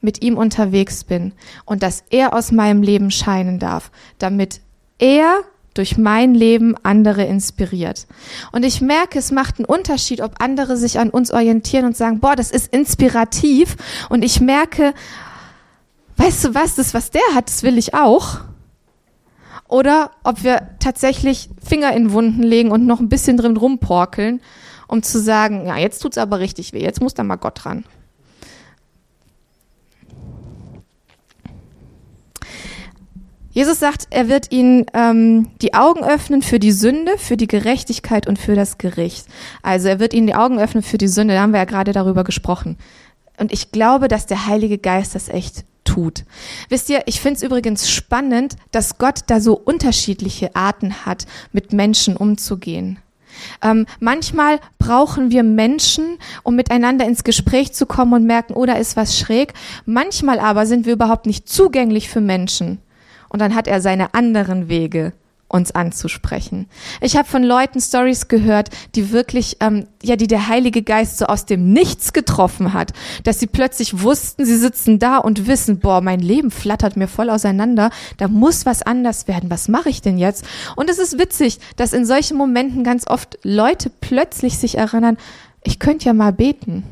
mit 0.00 0.22
ihm 0.22 0.36
unterwegs 0.38 1.04
bin 1.04 1.32
und 1.64 1.82
dass 1.82 2.04
er 2.10 2.34
aus 2.34 2.50
meinem 2.50 2.82
Leben 2.82 3.10
scheinen 3.10 3.58
darf, 3.58 3.90
damit 4.18 4.60
er 4.98 5.42
durch 5.74 5.96
mein 5.96 6.34
Leben 6.34 6.74
andere 6.82 7.24
inspiriert. 7.24 8.06
Und 8.52 8.64
ich 8.64 8.80
merke, 8.80 9.18
es 9.18 9.30
macht 9.30 9.58
einen 9.58 9.66
Unterschied, 9.66 10.20
ob 10.20 10.42
andere 10.42 10.76
sich 10.76 10.98
an 10.98 11.10
uns 11.10 11.30
orientieren 11.30 11.84
und 11.84 11.96
sagen, 11.96 12.20
boah, 12.20 12.34
das 12.34 12.50
ist 12.50 12.72
inspirativ. 12.72 13.76
Und 14.08 14.24
ich 14.24 14.40
merke, 14.40 14.92
weißt 16.16 16.44
du 16.46 16.54
was, 16.54 16.74
das, 16.74 16.94
was 16.94 17.10
der 17.10 17.22
hat, 17.34 17.48
das 17.48 17.62
will 17.62 17.78
ich 17.78 17.94
auch 17.94 18.40
oder 19.68 20.10
ob 20.24 20.42
wir 20.42 20.70
tatsächlich 20.80 21.50
Finger 21.62 21.92
in 21.92 22.12
Wunden 22.12 22.42
legen 22.42 22.70
und 22.70 22.86
noch 22.86 23.00
ein 23.00 23.08
bisschen 23.08 23.36
drin 23.36 23.56
rumporkeln, 23.56 24.40
um 24.88 25.02
zu 25.02 25.20
sagen, 25.20 25.66
ja, 25.66 25.76
jetzt 25.76 26.00
tut's 26.00 26.18
aber 26.18 26.40
richtig 26.40 26.72
weh, 26.72 26.80
jetzt 26.80 27.00
muss 27.00 27.14
da 27.14 27.22
mal 27.22 27.36
Gott 27.36 27.64
dran. 27.64 27.84
Jesus 33.50 33.80
sagt, 33.80 34.06
er 34.10 34.28
wird 34.28 34.52
ihnen 34.52 34.86
ähm, 34.94 35.50
die 35.60 35.74
Augen 35.74 36.04
öffnen 36.04 36.42
für 36.42 36.60
die 36.60 36.70
Sünde, 36.70 37.18
für 37.18 37.36
die 37.36 37.48
Gerechtigkeit 37.48 38.28
und 38.28 38.38
für 38.38 38.54
das 38.54 38.78
Gericht. 38.78 39.26
Also 39.62 39.88
er 39.88 39.98
wird 39.98 40.14
ihnen 40.14 40.28
die 40.28 40.36
Augen 40.36 40.60
öffnen 40.60 40.82
für 40.82 40.96
die 40.96 41.08
Sünde, 41.08 41.34
da 41.34 41.40
haben 41.40 41.52
wir 41.52 41.58
ja 41.58 41.64
gerade 41.64 41.92
darüber 41.92 42.22
gesprochen. 42.24 42.78
Und 43.36 43.52
ich 43.52 43.72
glaube, 43.72 44.06
dass 44.06 44.26
der 44.26 44.46
Heilige 44.46 44.78
Geist 44.78 45.14
das 45.14 45.28
echt 45.28 45.64
tut. 45.88 46.24
Wisst 46.68 46.90
ihr, 46.90 47.02
ich 47.06 47.20
finde 47.20 47.38
es 47.38 47.42
übrigens 47.42 47.90
spannend, 47.90 48.56
dass 48.70 48.98
Gott 48.98 49.20
da 49.26 49.40
so 49.40 49.54
unterschiedliche 49.54 50.54
Arten 50.54 51.06
hat, 51.06 51.26
mit 51.52 51.72
Menschen 51.72 52.16
umzugehen. 52.16 52.98
Ähm, 53.62 53.86
manchmal 54.00 54.58
brauchen 54.78 55.30
wir 55.30 55.42
Menschen, 55.42 56.18
um 56.42 56.56
miteinander 56.56 57.06
ins 57.06 57.24
Gespräch 57.24 57.72
zu 57.72 57.86
kommen 57.86 58.12
und 58.12 58.26
merken, 58.26 58.54
oh, 58.54 58.66
da 58.66 58.74
ist 58.74 58.96
was 58.96 59.18
schräg. 59.18 59.54
Manchmal 59.86 60.40
aber 60.40 60.66
sind 60.66 60.86
wir 60.86 60.92
überhaupt 60.92 61.26
nicht 61.26 61.48
zugänglich 61.48 62.08
für 62.08 62.20
Menschen. 62.20 62.78
Und 63.28 63.40
dann 63.40 63.54
hat 63.54 63.68
er 63.68 63.80
seine 63.80 64.14
anderen 64.14 64.68
Wege, 64.68 65.12
uns 65.48 65.72
anzusprechen. 65.72 66.68
Ich 67.00 67.16
habe 67.16 67.28
von 67.28 67.42
Leuten 67.42 67.80
Stories 67.80 68.28
gehört, 68.28 68.68
die 68.94 69.12
wirklich, 69.12 69.56
ähm, 69.60 69.86
ja, 70.02 70.16
die 70.16 70.26
der 70.26 70.48
Heilige 70.48 70.82
Geist 70.82 71.18
so 71.18 71.26
aus 71.26 71.46
dem 71.46 71.72
Nichts 71.72 72.12
getroffen 72.12 72.74
hat, 72.74 72.92
dass 73.24 73.40
sie 73.40 73.46
plötzlich 73.46 74.02
wussten, 74.02 74.44
sie 74.44 74.56
sitzen 74.56 74.98
da 74.98 75.16
und 75.16 75.46
wissen, 75.46 75.78
boah, 75.78 76.00
mein 76.02 76.20
Leben 76.20 76.50
flattert 76.50 76.96
mir 76.96 77.08
voll 77.08 77.30
auseinander, 77.30 77.90
da 78.18 78.28
muss 78.28 78.66
was 78.66 78.82
anders 78.82 79.26
werden. 79.26 79.50
Was 79.50 79.68
mache 79.68 79.88
ich 79.88 80.02
denn 80.02 80.18
jetzt? 80.18 80.44
Und 80.76 80.90
es 80.90 80.98
ist 80.98 81.18
witzig, 81.18 81.58
dass 81.76 81.94
in 81.94 82.04
solchen 82.04 82.36
Momenten 82.36 82.84
ganz 82.84 83.06
oft 83.06 83.38
Leute 83.42 83.90
plötzlich 84.00 84.58
sich 84.58 84.76
erinnern, 84.76 85.16
ich 85.64 85.78
könnte 85.78 86.06
ja 86.06 86.12
mal 86.12 86.32
beten 86.32 86.84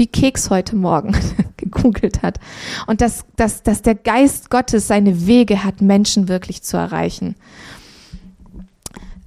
wie 0.00 0.08
Keks 0.08 0.50
heute 0.50 0.74
Morgen 0.74 1.14
gegoogelt 1.58 2.22
hat. 2.22 2.40
Und 2.88 3.02
dass, 3.02 3.24
dass, 3.36 3.62
dass 3.62 3.82
der 3.82 3.94
Geist 3.94 4.50
Gottes 4.50 4.88
seine 4.88 5.26
Wege 5.26 5.62
hat, 5.62 5.82
Menschen 5.82 6.26
wirklich 6.26 6.62
zu 6.62 6.76
erreichen. 6.76 7.36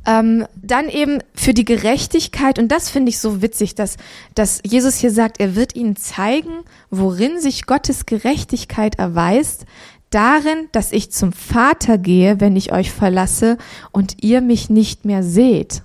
Ähm, 0.05 0.45
dann 0.55 0.89
eben 0.89 1.19
für 1.33 1.53
die 1.53 1.63
Gerechtigkeit, 1.63 2.59
und 2.59 2.69
das 2.69 2.89
finde 2.89 3.09
ich 3.09 3.19
so 3.19 3.41
witzig, 3.41 3.75
dass, 3.75 3.95
dass 4.35 4.59
Jesus 4.65 4.97
hier 4.97 5.11
sagt, 5.11 5.39
er 5.39 5.55
wird 5.55 5.75
ihnen 5.75 5.95
zeigen, 5.95 6.63
worin 6.89 7.39
sich 7.39 7.67
Gottes 7.67 8.05
Gerechtigkeit 8.05 8.95
erweist, 8.95 9.65
darin, 10.09 10.67
dass 10.73 10.91
ich 10.91 11.11
zum 11.11 11.31
Vater 11.31 11.97
gehe, 11.97 12.41
wenn 12.41 12.57
ich 12.57 12.73
euch 12.73 12.91
verlasse 12.91 13.57
und 13.91 14.23
ihr 14.23 14.41
mich 14.41 14.69
nicht 14.69 15.05
mehr 15.05 15.23
seht 15.23 15.83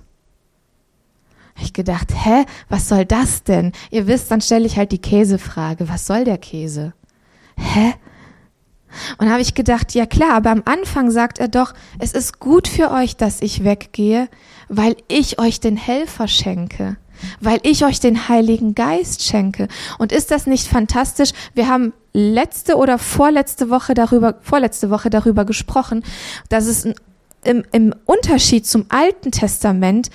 ich 1.63 1.73
gedacht, 1.73 2.09
hä, 2.13 2.45
was 2.69 2.89
soll 2.89 3.05
das 3.05 3.43
denn? 3.43 3.71
Ihr 3.91 4.07
wisst, 4.07 4.31
dann 4.31 4.41
stelle 4.41 4.65
ich 4.65 4.77
halt 4.77 4.91
die 4.91 5.01
Käsefrage, 5.01 5.89
was 5.89 6.05
soll 6.05 6.23
der 6.23 6.37
Käse? 6.37 6.93
Hä? 7.57 7.93
Und 9.17 9.29
habe 9.29 9.41
ich 9.41 9.53
gedacht, 9.53 9.93
ja 9.93 10.05
klar, 10.05 10.33
aber 10.33 10.49
am 10.49 10.63
Anfang 10.65 11.11
sagt 11.11 11.39
er 11.39 11.47
doch, 11.47 11.73
es 11.99 12.13
ist 12.13 12.39
gut 12.39 12.67
für 12.67 12.91
euch, 12.91 13.15
dass 13.15 13.41
ich 13.41 13.63
weggehe, 13.63 14.29
weil 14.67 14.95
ich 15.07 15.39
euch 15.39 15.59
den 15.59 15.77
Helfer 15.77 16.27
schenke, 16.27 16.97
weil 17.39 17.59
ich 17.63 17.85
euch 17.85 17.99
den 17.99 18.29
Heiligen 18.29 18.75
Geist 18.75 19.23
schenke. 19.23 19.67
Und 19.99 20.11
ist 20.11 20.31
das 20.31 20.47
nicht 20.47 20.67
fantastisch? 20.67 21.31
Wir 21.53 21.67
haben 21.67 21.93
letzte 22.13 22.77
oder 22.77 22.97
vorletzte 22.97 23.69
Woche 23.69 23.93
darüber, 23.93 24.35
vorletzte 24.41 24.89
Woche 24.89 25.09
darüber 25.09 25.45
gesprochen, 25.45 26.03
dass 26.49 26.65
es 26.65 26.87
im, 27.43 27.63
im 27.71 27.93
Unterschied 28.05 28.65
zum 28.65 28.85
Alten 28.89 29.31
Testament 29.31 30.09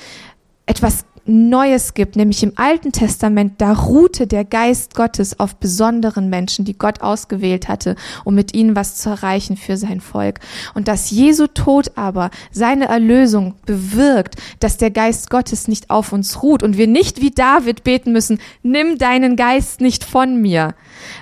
etwas 0.66 1.04
Neues 1.26 1.95
gibt, 1.95 2.16
nämlich 2.16 2.43
im 2.43 2.52
Alten 2.57 2.93
Testament, 2.93 3.54
da 3.59 3.73
ruhte 3.73 4.26
der 4.26 4.45
Geist 4.45 4.95
Gottes 4.95 5.40
auf 5.40 5.57
besonderen 5.57 6.28
Menschen, 6.28 6.64
die 6.64 6.76
Gott 6.76 7.00
ausgewählt 7.00 7.69
hatte, 7.69 7.97
um 8.25 8.35
mit 8.35 8.54
ihnen 8.54 8.76
was 8.76 8.97
zu 8.97 9.09
erreichen 9.11 9.57
für 9.57 9.76
sein 9.76 10.00
Volk. 10.00 10.40
Und 10.75 10.87
dass 10.87 11.11
Jesu 11.11 11.47
Tod 11.47 11.93
aber 11.97 12.31
seine 12.50 12.87
Erlösung 12.87 13.54
bewirkt, 13.64 14.37
dass 14.61 14.76
der 14.76 14.90
Geist 14.90 15.31
Gottes 15.31 15.66
nicht 15.66 15.88
auf 15.90 16.12
uns 16.12 16.43
ruht 16.43 16.62
und 16.62 16.76
wir 16.76 16.87
nicht 16.87 17.21
wie 17.23 17.31
David 17.31 17.85
beten 17.85 18.12
müssen, 18.12 18.38
nimm 18.62 18.99
deinen 18.99 19.37
Geist 19.37 19.81
nicht 19.81 20.04
von 20.04 20.40
mir. 20.40 20.75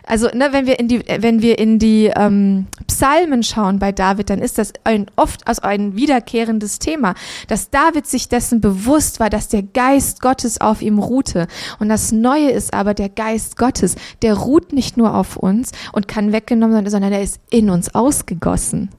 Also, 0.05 0.29
ne, 0.29 0.49
wenn 0.53 0.67
wir 0.67 0.79
in 0.79 0.89
die, 0.89 1.03
wenn 1.19 1.43
wir 1.43 1.59
in 1.59 1.79
die 1.79 2.11
ähm, 2.15 2.67
Psalmen 2.89 3.43
schauen 3.43 3.79
bei 3.79 3.93
David, 3.93 4.31
dann 4.31 4.41
ist 4.41 4.59
das 4.59 4.73
ein, 4.85 5.07
oft 5.17 5.47
also 5.47 5.63
ein 5.63 5.97
wiederkehrendes 5.97 6.79
Thema, 6.79 7.15
dass 7.47 7.71
David 7.71 8.07
sich 8.07 8.29
dessen 8.29 8.61
bewusst 8.61 9.21
war, 9.21 9.31
dass 9.31 9.49
der 9.49 9.63
Geist 9.63 9.92
Gottes 10.21 10.61
auf 10.61 10.83
ihm 10.83 10.99
ruhte. 10.99 11.47
Und 11.79 11.89
das 11.89 12.13
Neue 12.13 12.51
ist 12.51 12.75
aber 12.75 12.95
der 12.95 13.09
Geist 13.09 13.57
Gottes, 13.57 13.97
der 14.23 14.35
ruht 14.35 14.73
nicht 14.73 14.97
nur 14.97 15.15
auf 15.15 15.37
uns 15.37 15.73
und 15.93 16.09
kann 16.09 16.33
weggenommen 16.33 16.75
werden, 16.75 16.91
sondern 16.91 17.13
er 17.13 17.23
ist 17.23 17.41
in 17.51 17.71
uns 17.71 17.95
ausgegossen. 17.95 18.91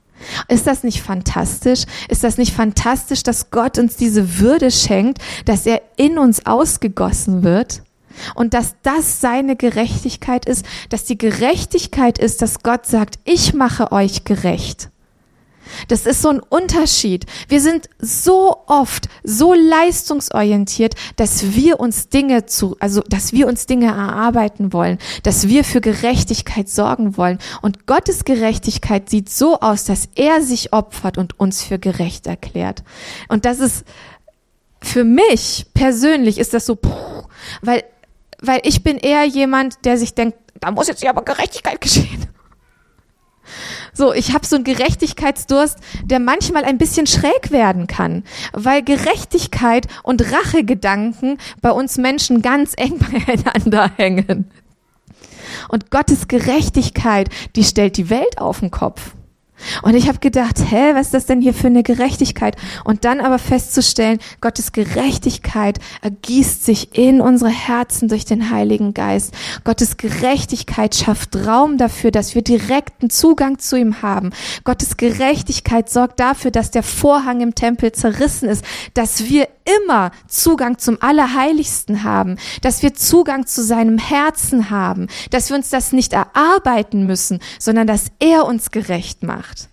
Ist 0.47 0.67
das 0.67 0.83
nicht 0.83 1.01
fantastisch? 1.01 1.83
Ist 2.07 2.23
das 2.23 2.37
nicht 2.37 2.53
fantastisch, 2.53 3.23
dass 3.23 3.51
Gott 3.51 3.77
uns 3.77 3.95
diese 3.95 4.39
Würde 4.39 4.71
schenkt, 4.71 5.19
dass 5.45 5.65
er 5.65 5.81
in 5.97 6.17
uns 6.17 6.45
ausgegossen 6.45 7.43
wird? 7.43 7.83
Und 8.35 8.53
dass 8.53 8.75
das 8.83 9.21
seine 9.21 9.55
Gerechtigkeit 9.55 10.45
ist, 10.45 10.65
dass 10.89 11.03
die 11.03 11.17
Gerechtigkeit 11.17 12.19
ist, 12.19 12.43
dass 12.43 12.61
Gott 12.61 12.85
sagt, 12.85 13.17
ich 13.25 13.55
mache 13.55 13.91
euch 13.91 14.23
gerecht. 14.23 14.89
Das 15.87 16.05
ist 16.05 16.21
so 16.21 16.29
ein 16.29 16.39
Unterschied. 16.39 17.25
Wir 17.47 17.61
sind 17.61 17.89
so 17.99 18.63
oft 18.67 19.07
so 19.23 19.53
leistungsorientiert, 19.53 20.95
dass 21.15 21.53
wir 21.53 21.79
uns 21.79 22.09
Dinge 22.09 22.45
zu, 22.45 22.75
also, 22.79 23.01
dass 23.01 23.33
wir 23.33 23.47
uns 23.47 23.65
Dinge 23.65 23.87
erarbeiten 23.87 24.73
wollen, 24.73 24.97
dass 25.23 25.47
wir 25.47 25.63
für 25.63 25.81
Gerechtigkeit 25.81 26.69
sorgen 26.69 27.17
wollen. 27.17 27.39
Und 27.61 27.85
Gottes 27.87 28.25
Gerechtigkeit 28.25 29.09
sieht 29.09 29.29
so 29.29 29.59
aus, 29.59 29.83
dass 29.83 30.09
er 30.15 30.41
sich 30.41 30.73
opfert 30.73 31.17
und 31.17 31.39
uns 31.39 31.63
für 31.63 31.79
gerecht 31.79 32.27
erklärt. 32.27 32.83
Und 33.27 33.45
das 33.45 33.59
ist, 33.59 33.85
für 34.81 35.03
mich 35.03 35.65
persönlich 35.73 36.37
ist 36.37 36.53
das 36.53 36.65
so, 36.65 36.75
puh, 36.75 37.23
weil 37.61 37.83
weil 38.43 38.59
ich 38.63 38.83
bin 38.83 38.97
eher 38.97 39.23
jemand, 39.23 39.85
der 39.85 39.97
sich 39.97 40.13
denkt, 40.13 40.37
da 40.59 40.69
muss 40.69 40.87
jetzt 40.87 41.01
ja 41.01 41.09
aber 41.11 41.23
Gerechtigkeit 41.23 41.79
geschehen. 41.79 42.27
So, 43.93 44.13
ich 44.13 44.33
habe 44.33 44.45
so 44.45 44.55
einen 44.55 44.65
Gerechtigkeitsdurst, 44.65 45.77
der 46.03 46.19
manchmal 46.19 46.63
ein 46.63 46.77
bisschen 46.77 47.07
schräg 47.07 47.51
werden 47.51 47.87
kann, 47.87 48.23
weil 48.53 48.83
Gerechtigkeit 48.83 49.87
und 50.03 50.31
Rachegedanken 50.31 51.37
bei 51.61 51.71
uns 51.71 51.97
Menschen 51.97 52.41
ganz 52.41 52.73
eng 52.77 52.99
beieinander 53.25 53.91
hängen. 53.97 54.49
Und 55.69 55.91
Gottes 55.91 56.27
Gerechtigkeit, 56.27 57.29
die 57.55 57.63
stellt 57.63 57.97
die 57.97 58.09
Welt 58.09 58.39
auf 58.39 58.59
den 58.59 58.71
Kopf. 58.71 59.11
Und 59.81 59.95
ich 59.95 60.07
habe 60.07 60.19
gedacht, 60.19 60.57
hä, 60.69 60.93
was 60.93 61.07
ist 61.07 61.13
das 61.13 61.25
denn 61.25 61.41
hier 61.41 61.53
für 61.53 61.67
eine 61.67 61.83
Gerechtigkeit? 61.83 62.55
Und 62.83 63.05
dann 63.05 63.19
aber 63.19 63.39
festzustellen, 63.39 64.19
Gottes 64.41 64.71
Gerechtigkeit 64.71 65.79
ergießt 66.01 66.65
sich 66.65 66.97
in 66.97 67.21
unsere 67.21 67.51
Herzen 67.51 68.07
durch 68.07 68.25
den 68.25 68.49
Heiligen 68.51 68.93
Geist. 68.93 69.33
Gottes 69.63 69.97
Gerechtigkeit 69.97 70.95
schafft 70.95 71.35
Raum 71.35 71.77
dafür, 71.77 72.11
dass 72.11 72.35
wir 72.35 72.41
direkten 72.41 73.09
Zugang 73.09 73.59
zu 73.59 73.77
ihm 73.77 74.01
haben. 74.01 74.31
Gottes 74.63 74.97
Gerechtigkeit 74.97 75.89
sorgt 75.89 76.19
dafür, 76.19 76.51
dass 76.51 76.71
der 76.71 76.83
Vorhang 76.83 77.41
im 77.41 77.55
Tempel 77.55 77.91
zerrissen 77.91 78.49
ist, 78.49 78.63
dass 78.93 79.25
wir 79.29 79.47
immer 79.65 80.11
Zugang 80.27 80.77
zum 80.77 80.97
Allerheiligsten 81.01 82.03
haben, 82.03 82.37
dass 82.61 82.81
wir 82.81 82.93
Zugang 82.93 83.45
zu 83.45 83.63
seinem 83.63 83.97
Herzen 83.97 84.69
haben, 84.69 85.07
dass 85.31 85.49
wir 85.49 85.57
uns 85.57 85.69
das 85.69 85.91
nicht 85.91 86.13
erarbeiten 86.13 87.05
müssen, 87.05 87.39
sondern 87.59 87.87
dass 87.87 88.11
er 88.19 88.45
uns 88.45 88.71
gerecht 88.71 89.23
macht. 89.23 89.69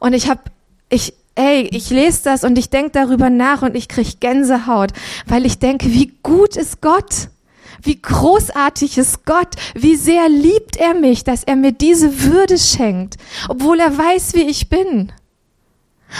Und 0.00 0.12
ich 0.12 0.28
habe, 0.28 0.40
ich, 0.88 1.14
ey, 1.34 1.62
ich 1.72 1.90
lese 1.90 2.22
das 2.24 2.44
und 2.44 2.58
ich 2.58 2.70
denke 2.70 2.92
darüber 2.92 3.30
nach 3.30 3.62
und 3.62 3.76
ich 3.76 3.88
krieg 3.88 4.20
Gänsehaut, 4.20 4.92
weil 5.26 5.46
ich 5.46 5.58
denke, 5.58 5.86
wie 5.86 6.12
gut 6.22 6.56
ist 6.56 6.80
Gott. 6.80 7.28
Wie 7.84 8.00
großartig 8.00 8.96
ist 8.96 9.26
Gott, 9.26 9.56
wie 9.74 9.96
sehr 9.96 10.28
liebt 10.28 10.76
er 10.76 10.94
mich, 10.94 11.24
dass 11.24 11.42
er 11.42 11.56
mir 11.56 11.72
diese 11.72 12.22
Würde 12.22 12.56
schenkt, 12.56 13.16
obwohl 13.48 13.80
er 13.80 13.98
weiß, 13.98 14.34
wie 14.34 14.42
ich 14.42 14.68
bin. 14.68 15.10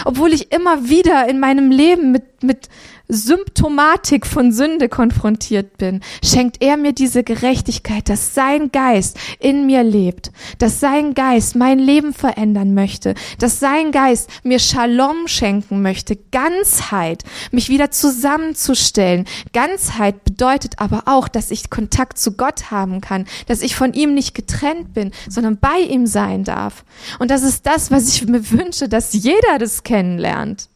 Obwohl 0.04 0.32
ich 0.32 0.52
immer 0.52 0.88
wieder 0.88 1.28
in 1.28 1.40
meinem 1.40 1.70
Leben 1.70 2.12
mit, 2.12 2.42
mit 2.42 2.68
Symptomatik 3.08 4.26
von 4.26 4.52
Sünde 4.52 4.88
konfrontiert 4.88 5.78
bin, 5.78 6.00
schenkt 6.24 6.62
er 6.62 6.76
mir 6.76 6.92
diese 6.92 7.24
Gerechtigkeit, 7.24 8.08
dass 8.08 8.34
sein 8.34 8.70
Geist 8.72 9.18
in 9.38 9.66
mir 9.66 9.82
lebt, 9.82 10.32
dass 10.58 10.80
sein 10.80 11.14
Geist 11.14 11.56
mein 11.56 11.78
Leben 11.78 12.12
verändern 12.12 12.74
möchte, 12.74 13.14
dass 13.38 13.60
sein 13.60 13.92
Geist 13.92 14.30
mir 14.44 14.58
Shalom 14.58 15.26
schenken 15.26 15.82
möchte, 15.82 16.16
Ganzheit, 16.30 17.24
mich 17.50 17.68
wieder 17.68 17.90
zusammenzustellen. 17.90 19.26
Ganzheit 19.52 20.24
bedeutet 20.24 20.78
aber 20.78 21.02
auch, 21.06 21.28
dass 21.28 21.50
ich 21.50 21.70
Kontakt 21.70 22.18
zu 22.18 22.32
Gott 22.32 22.70
haben 22.70 23.00
kann, 23.00 23.26
dass 23.46 23.62
ich 23.62 23.76
von 23.76 23.92
ihm 23.92 24.14
nicht 24.14 24.34
getrennt 24.34 24.94
bin, 24.94 25.12
sondern 25.28 25.58
bei 25.58 25.78
ihm 25.78 26.06
sein 26.06 26.44
darf. 26.44 26.84
Und 27.18 27.30
das 27.30 27.42
ist 27.42 27.66
das, 27.66 27.90
was 27.90 28.08
ich 28.08 28.26
mir 28.26 28.50
wünsche, 28.50 28.88
dass 28.88 29.12
jeder 29.12 29.58
das 29.58 29.82
kennenlernt. 29.82 30.68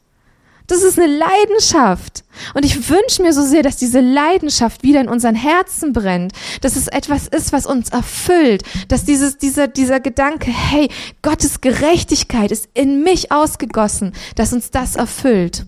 Das 0.67 0.83
ist 0.83 0.99
eine 0.99 1.17
Leidenschaft. 1.17 2.25
Und 2.55 2.65
ich 2.65 2.89
wünsche 2.89 3.23
mir 3.23 3.33
so 3.33 3.43
sehr, 3.43 3.63
dass 3.63 3.77
diese 3.77 4.01
Leidenschaft 4.01 4.83
wieder 4.83 5.01
in 5.01 5.09
unseren 5.09 5.35
Herzen 5.35 5.93
brennt, 5.93 6.33
dass 6.61 6.77
es 6.77 6.89
etwas 6.89 7.29
ist, 7.29 7.53
was 7.53 7.67
uns 7.67 7.91
erfüllt, 7.91 8.63
dass 8.89 9.05
dieses, 9.05 9.39
dieser, 9.39 9.69
dieser 9.69 10.01
Gedanke, 10.01 10.51
hey, 10.51 10.89
Gottes 11.23 11.61
Gerechtigkeit 11.61 12.51
ist 12.51 12.69
in 12.75 13.03
mich 13.03 13.33
ausgegossen, 13.33 14.13
dass 14.35 14.53
uns 14.53 14.71
das 14.71 14.97
erfüllt. 14.97 15.67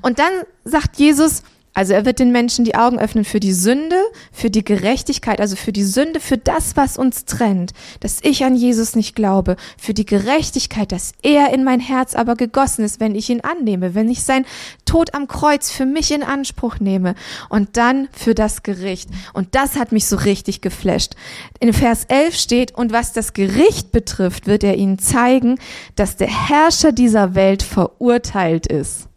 Und 0.00 0.18
dann 0.18 0.32
sagt 0.64 0.98
Jesus, 0.98 1.42
Also 1.74 1.94
er 1.94 2.04
wird 2.04 2.18
den 2.18 2.32
Menschen 2.32 2.64
die 2.64 2.74
Augen 2.74 2.98
öffnen 2.98 3.24
für 3.24 3.40
die 3.40 3.54
Sünde, 3.54 3.96
für 4.30 4.50
die 4.50 4.64
Gerechtigkeit, 4.64 5.40
also 5.40 5.56
für 5.56 5.72
die 5.72 5.84
Sünde, 5.84 6.20
für 6.20 6.36
das, 6.36 6.76
was 6.76 6.98
uns 6.98 7.24
trennt, 7.24 7.72
dass 8.00 8.18
ich 8.22 8.44
an 8.44 8.54
Jesus 8.54 8.94
nicht 8.94 9.14
glaube, 9.14 9.56
für 9.78 9.94
die 9.94 10.04
Gerechtigkeit, 10.04 10.92
dass 10.92 11.12
er 11.22 11.52
in 11.54 11.64
mein 11.64 11.80
Herz 11.80 12.14
aber 12.14 12.36
gegossen 12.36 12.84
ist, 12.84 13.00
wenn 13.00 13.14
ich 13.14 13.30
ihn 13.30 13.40
annehme, 13.40 13.94
wenn 13.94 14.10
ich 14.10 14.22
sein 14.22 14.44
Tod 14.84 15.14
am 15.14 15.28
Kreuz 15.28 15.70
für 15.70 15.86
mich 15.86 16.10
in 16.10 16.22
Anspruch 16.22 16.78
nehme 16.78 17.14
und 17.48 17.76
dann 17.78 18.08
für 18.12 18.34
das 18.34 18.62
Gericht. 18.62 19.08
Und 19.32 19.54
das 19.54 19.76
hat 19.76 19.92
mich 19.92 20.06
so 20.06 20.16
richtig 20.16 20.60
geflasht. 20.60 21.14
In 21.58 21.72
Vers 21.72 22.04
11 22.04 22.36
steht, 22.36 22.74
und 22.74 22.92
was 22.92 23.14
das 23.14 23.32
Gericht 23.32 23.92
betrifft, 23.92 24.46
wird 24.46 24.62
er 24.62 24.76
ihnen 24.76 24.98
zeigen, 24.98 25.58
dass 25.96 26.16
der 26.16 26.28
Herrscher 26.28 26.92
dieser 26.92 27.34
Welt 27.34 27.62
verurteilt 27.62 28.66
ist. 28.66 29.08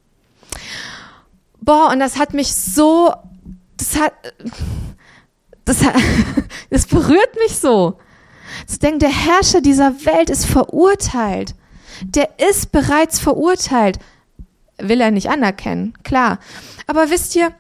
Boah, 1.66 1.90
und 1.92 2.00
das 2.00 2.18
hat 2.18 2.36
mich 2.36 2.54
so, 2.54 3.12
das 3.76 4.00
hat, 4.00 4.14
das, 5.66 5.84
hat, 5.84 5.96
das 6.70 6.86
berührt 6.86 7.36
mich 7.40 7.58
so. 7.58 7.98
Zu 8.68 8.80
denken, 8.80 9.00
der 9.00 9.10
Herrscher 9.10 9.62
dieser 9.62 10.06
Welt 10.06 10.30
ist 10.30 10.46
verurteilt. 10.46 11.56
Der 12.04 12.40
ist 12.40 12.72
bereits 12.72 13.20
verurteilt. 13.20 13.98
Will 14.78 15.02
er 15.02 15.10
nicht 15.10 15.30
anerkennen, 15.30 15.94
klar. 16.04 16.40
Aber 16.86 17.10
wisst 17.10 17.36
ihr, 17.36 17.52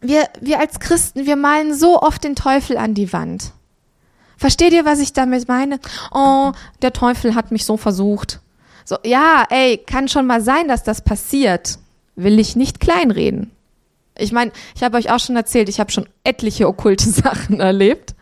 wir, 0.00 0.28
wir 0.40 0.60
als 0.60 0.78
Christen, 0.78 1.26
wir 1.26 1.36
malen 1.36 1.74
so 1.74 2.00
oft 2.00 2.22
den 2.22 2.36
Teufel 2.36 2.76
an 2.76 2.94
die 2.94 3.12
Wand. 3.12 3.52
Versteht 4.36 4.72
ihr, 4.72 4.84
was 4.84 5.00
ich 5.00 5.12
damit 5.12 5.48
meine? 5.48 5.80
Oh, 6.12 6.52
der 6.80 6.92
Teufel 6.92 7.34
hat 7.34 7.50
mich 7.50 7.64
so 7.64 7.76
versucht. 7.76 8.40
So, 8.84 8.98
ja, 9.04 9.44
ey, 9.50 9.78
kann 9.78 10.08
schon 10.08 10.26
mal 10.26 10.42
sein, 10.42 10.68
dass 10.68 10.84
das 10.84 11.02
passiert 11.02 11.78
will 12.16 12.38
ich 12.38 12.56
nicht 12.56 12.80
kleinreden. 12.80 13.50
Ich 14.18 14.32
meine, 14.32 14.52
ich 14.76 14.82
habe 14.82 14.98
euch 14.98 15.10
auch 15.10 15.20
schon 15.20 15.36
erzählt, 15.36 15.68
ich 15.68 15.80
habe 15.80 15.90
schon 15.90 16.08
etliche 16.24 16.68
okkulte 16.68 17.08
Sachen 17.10 17.60
erlebt. 17.60 18.14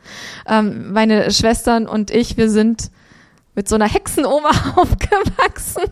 Ähm, 0.46 0.92
meine 0.92 1.31
Schwestern 1.31 1.87
und 1.87 2.11
ich, 2.11 2.37
wir 2.37 2.50
sind 2.50 2.90
mit 3.55 3.68
so 3.68 3.74
einer 3.74 3.88
Hexenoma 3.88 4.50
aufgewachsen. 4.76 5.85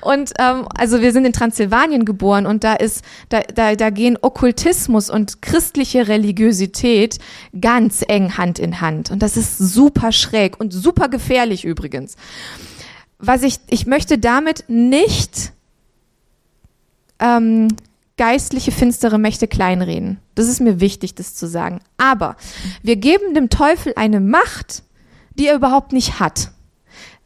Und 0.00 0.32
ähm, 0.38 0.66
also 0.76 1.00
wir 1.00 1.12
sind 1.12 1.24
in 1.24 1.32
Transsilvanien 1.32 2.04
geboren 2.04 2.46
und 2.46 2.64
da 2.64 2.74
ist, 2.74 3.04
da, 3.28 3.40
da, 3.40 3.76
da 3.76 3.90
gehen 3.90 4.18
Okkultismus 4.20 5.10
und 5.10 5.42
christliche 5.42 6.08
Religiosität 6.08 7.18
ganz 7.60 8.04
eng 8.08 8.36
Hand 8.36 8.58
in 8.58 8.80
Hand. 8.80 9.10
Und 9.10 9.22
das 9.22 9.36
ist 9.36 9.58
super 9.58 10.10
schräg 10.10 10.58
und 10.58 10.72
super 10.72 11.08
gefährlich 11.08 11.64
übrigens. 11.64 12.16
Was 13.18 13.42
ich, 13.42 13.58
ich 13.68 13.86
möchte 13.86 14.18
damit 14.18 14.64
nicht 14.68 15.52
ähm, 17.20 17.68
geistliche 18.16 18.72
finstere 18.72 19.18
Mächte 19.18 19.48
kleinreden. 19.48 20.20
Das 20.34 20.48
ist 20.48 20.60
mir 20.60 20.80
wichtig, 20.80 21.14
das 21.14 21.34
zu 21.34 21.46
sagen. 21.46 21.80
Aber 21.96 22.36
wir 22.82 22.96
geben 22.96 23.34
dem 23.34 23.48
Teufel 23.48 23.94
eine 23.96 24.20
Macht, 24.20 24.82
die 25.34 25.46
er 25.46 25.54
überhaupt 25.54 25.92
nicht 25.92 26.20
hat. 26.20 26.50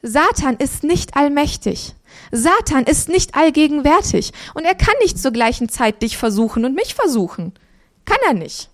Satan 0.02 0.56
ist 0.56 0.84
nicht 0.84 1.16
allmächtig. 1.16 1.94
Satan 2.30 2.84
ist 2.84 3.08
nicht 3.08 3.34
allgegenwärtig. 3.34 4.32
Und 4.54 4.64
er 4.64 4.74
kann 4.74 4.94
nicht 5.00 5.18
zur 5.18 5.32
gleichen 5.32 5.68
Zeit 5.68 6.02
dich 6.02 6.16
versuchen 6.16 6.64
und 6.64 6.74
mich 6.74 6.94
versuchen. 6.94 7.52
Kann 8.04 8.18
er 8.26 8.34
nicht. 8.34 8.68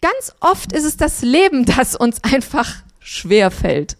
Ganz 0.00 0.34
oft 0.40 0.72
ist 0.72 0.84
es 0.84 0.96
das 0.96 1.22
Leben, 1.22 1.64
das 1.76 1.94
uns 1.94 2.22
einfach 2.24 2.82
schwer 2.98 3.50
fällt. 3.50 3.96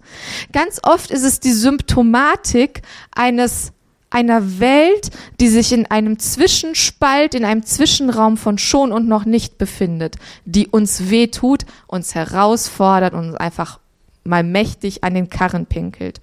Ganz 0.53 0.81
oft 0.83 1.11
ist 1.11 1.25
es 1.25 1.39
die 1.39 1.53
Symptomatik 1.53 2.83
eines 3.15 3.73
einer 4.15 4.61
Welt, 4.61 5.11
die 5.41 5.49
sich 5.49 5.73
in 5.73 5.87
einem 5.87 6.19
Zwischenspalt, 6.19 7.35
in 7.35 7.45
einem 7.45 7.65
Zwischenraum 7.65 8.37
von 8.37 8.59
schon 8.59 8.93
und 8.93 9.09
noch 9.09 9.25
nicht 9.25 9.59
befindet, 9.59 10.17
die 10.45 10.69
uns 10.69 11.11
wehtut, 11.11 11.67
uns 11.89 12.15
herausfordert 12.15 13.13
und 13.13 13.31
uns 13.31 13.37
einfach 13.37 13.81
mal 14.23 14.45
mächtig 14.45 15.05
an 15.05 15.15
den 15.15 15.29
Karren 15.29 15.67
pinkelt. 15.67 16.21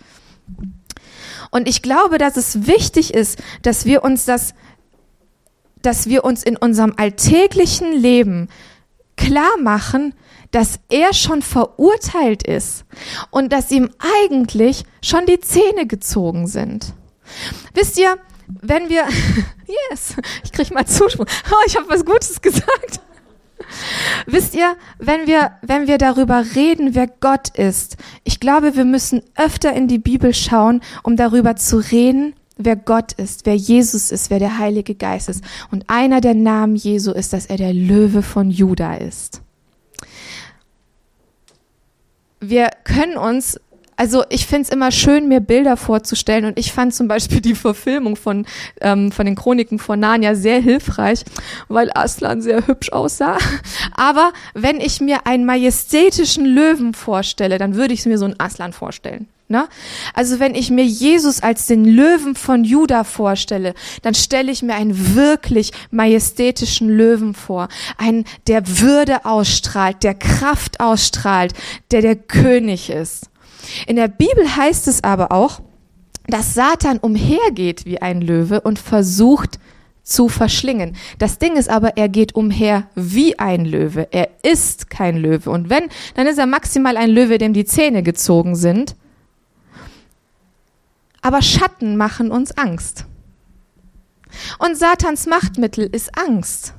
Und 1.52 1.68
ich 1.68 1.82
glaube, 1.82 2.18
dass 2.18 2.38
es 2.38 2.66
wichtig 2.66 3.14
ist, 3.14 3.40
dass 3.62 3.86
wir 3.86 4.04
uns 4.04 4.26
das, 4.26 4.54
dass 5.82 6.08
wir 6.08 6.24
uns 6.24 6.44
in 6.44 6.56
unserem 6.56 6.94
alltäglichen 6.96 7.92
Leben 7.92 8.48
klar 9.18 9.58
machen, 9.62 10.14
dass 10.52 10.80
er 10.90 11.14
schon 11.14 11.42
verurteilt 11.42 12.44
ist 12.44 12.86
und 13.32 13.52
dass 13.52 13.72
ihm 13.72 13.90
eigentlich 14.24 14.86
schon 15.04 15.26
die 15.26 15.40
Zähne 15.40 15.88
gezogen 15.88 16.48
sind. 16.48 16.94
Wisst 17.74 17.98
ihr, 17.98 18.18
wenn 18.62 18.90
wir, 18.90 19.06
yes, 19.90 20.16
ich 20.44 20.52
kriege 20.52 20.74
mal 20.74 20.86
Zuspruch. 20.86 21.26
Oh, 21.52 21.64
ich 21.66 21.78
habe 21.78 21.90
was 21.90 22.06
Gutes 22.06 22.42
gesagt. 22.42 23.02
Wisst 24.26 24.56
ihr, 24.56 24.76
wenn 25.00 25.28
wir, 25.28 25.52
wenn 25.62 25.88
wir 25.88 25.98
darüber 25.98 26.44
reden, 26.56 26.96
wer 26.96 27.08
Gott 27.08 27.50
ist, 27.50 27.98
ich 28.24 28.40
glaube, 28.40 28.76
wir 28.76 28.86
müssen 28.86 29.22
öfter 29.36 29.74
in 29.74 29.88
die 29.88 30.00
Bibel 30.00 30.34
schauen, 30.34 30.82
um 31.04 31.16
darüber 31.16 31.56
zu 31.56 31.78
reden, 31.78 32.34
wer 32.58 32.76
Gott 32.76 33.14
ist, 33.14 33.46
wer 33.46 33.56
Jesus 33.56 34.12
ist, 34.12 34.30
wer 34.30 34.40
der 34.40 34.58
Heilige 34.58 34.96
Geist 34.96 35.30
ist. 35.30 35.44
Und 35.72 35.90
einer 35.90 36.22
der 36.22 36.34
Namen 36.34 36.76
Jesu 36.76 37.12
ist, 37.12 37.34
dass 37.34 37.46
er 37.46 37.58
der 37.58 37.74
Löwe 37.74 38.22
von 38.22 38.52
Juda 38.52 38.96
ist. 38.96 39.42
Wir 42.40 42.72
können 42.84 43.18
uns 43.18 43.60
also 44.02 44.24
ich 44.30 44.48
finde 44.48 44.64
es 44.64 44.70
immer 44.70 44.90
schön, 44.92 45.28
mir 45.28 45.42
Bilder 45.42 45.78
vorzustellen 45.78 46.46
und 46.46 46.58
ich 46.58 46.72
fand 46.72 46.92
zum 46.92 47.08
Beispiel 47.08 47.40
die 47.40 47.54
Verfilmung 47.54 48.16
von, 48.16 48.48
ähm, 48.82 49.12
von 49.12 49.28
den 49.28 49.36
Chroniken 49.36 49.78
von 49.78 50.00
Narnia 50.00 50.34
sehr 50.34 50.60
hilfreich, 50.60 51.24
weil 51.68 51.92
Aslan 51.94 52.42
sehr 52.42 52.66
hübsch 52.66 52.92
aussah. 52.92 53.38
Aber 53.94 54.34
wenn 54.56 54.82
ich 54.82 55.02
mir 55.02 55.28
einen 55.28 55.46
majestätischen 55.46 56.48
Löwen 56.48 56.96
vorstelle, 56.96 57.60
dann 57.60 57.76
würde 57.76 57.94
ich 57.94 58.04
mir 58.08 58.18
so 58.18 58.26
einen 58.26 58.40
Aslan 58.40 58.74
vorstellen. 58.74 59.28
Ne? 59.50 59.68
Also 60.16 60.40
wenn 60.40 60.56
ich 60.56 60.72
mir 60.72 60.86
Jesus 60.86 61.44
als 61.44 61.68
den 61.68 61.86
Löwen 61.86 62.34
von 62.34 62.64
Juda 62.64 63.04
vorstelle, 63.04 63.76
dann 64.02 64.16
stelle 64.16 64.52
ich 64.52 64.64
mir 64.64 64.74
einen 64.74 65.16
wirklich 65.16 65.74
majestätischen 65.92 66.90
Löwen 66.90 67.36
vor, 67.36 67.68
einen, 68.00 68.26
der 68.48 68.80
Würde 68.80 69.26
ausstrahlt, 69.26 70.02
der 70.02 70.16
Kraft 70.16 70.80
ausstrahlt, 70.80 71.54
der 71.92 72.02
der 72.02 72.16
König 72.16 72.90
ist. 72.90 73.31
In 73.88 73.96
der 73.96 74.08
Bibel 74.08 74.56
heißt 74.56 74.88
es 74.88 75.04
aber 75.04 75.32
auch, 75.32 75.62
dass 76.28 76.54
Satan 76.54 76.98
umhergeht 77.00 77.86
wie 77.86 78.02
ein 78.02 78.22
Löwe 78.22 78.62
und 78.62 78.80
versucht 78.80 79.60
zu 80.04 80.30
verschlingen. 80.30 80.96
Das 81.20 81.38
Ding 81.40 81.56
ist 81.56 81.70
aber, 81.70 81.98
er 81.98 82.10
geht 82.10 82.36
umher 82.36 82.88
wie 82.96 83.38
ein 83.40 83.66
Löwe. 83.66 84.08
Er 84.12 84.30
ist 84.44 84.90
kein 84.90 85.18
Löwe. 85.18 85.50
Und 85.50 85.70
wenn, 85.70 85.90
dann 86.16 86.28
ist 86.28 86.38
er 86.38 86.48
maximal 86.48 86.98
ein 86.98 87.10
Löwe, 87.10 87.38
dem 87.38 87.54
die 87.54 87.66
Zähne 87.66 88.04
gezogen 88.04 88.56
sind. 88.56 88.96
Aber 91.22 91.42
Schatten 91.42 91.98
machen 91.98 92.32
uns 92.32 92.58
Angst. 92.58 93.06
Und 94.60 94.78
Satans 94.78 95.28
Machtmittel 95.28 95.88
ist 95.92 96.18
Angst. 96.18 96.74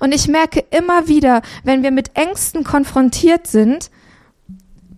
Und 0.00 0.12
ich 0.12 0.26
merke 0.26 0.64
immer 0.70 1.06
wieder, 1.06 1.42
wenn 1.62 1.82
wir 1.82 1.92
mit 1.92 2.16
Ängsten 2.16 2.64
konfrontiert 2.64 3.46
sind, 3.46 3.90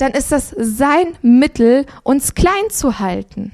dann 0.01 0.13
ist 0.13 0.33
das 0.33 0.55
sein 0.57 1.17
Mittel, 1.23 1.87
uns 2.03 2.35
klein 2.35 2.71
zu 2.71 2.99
halten. 2.99 3.53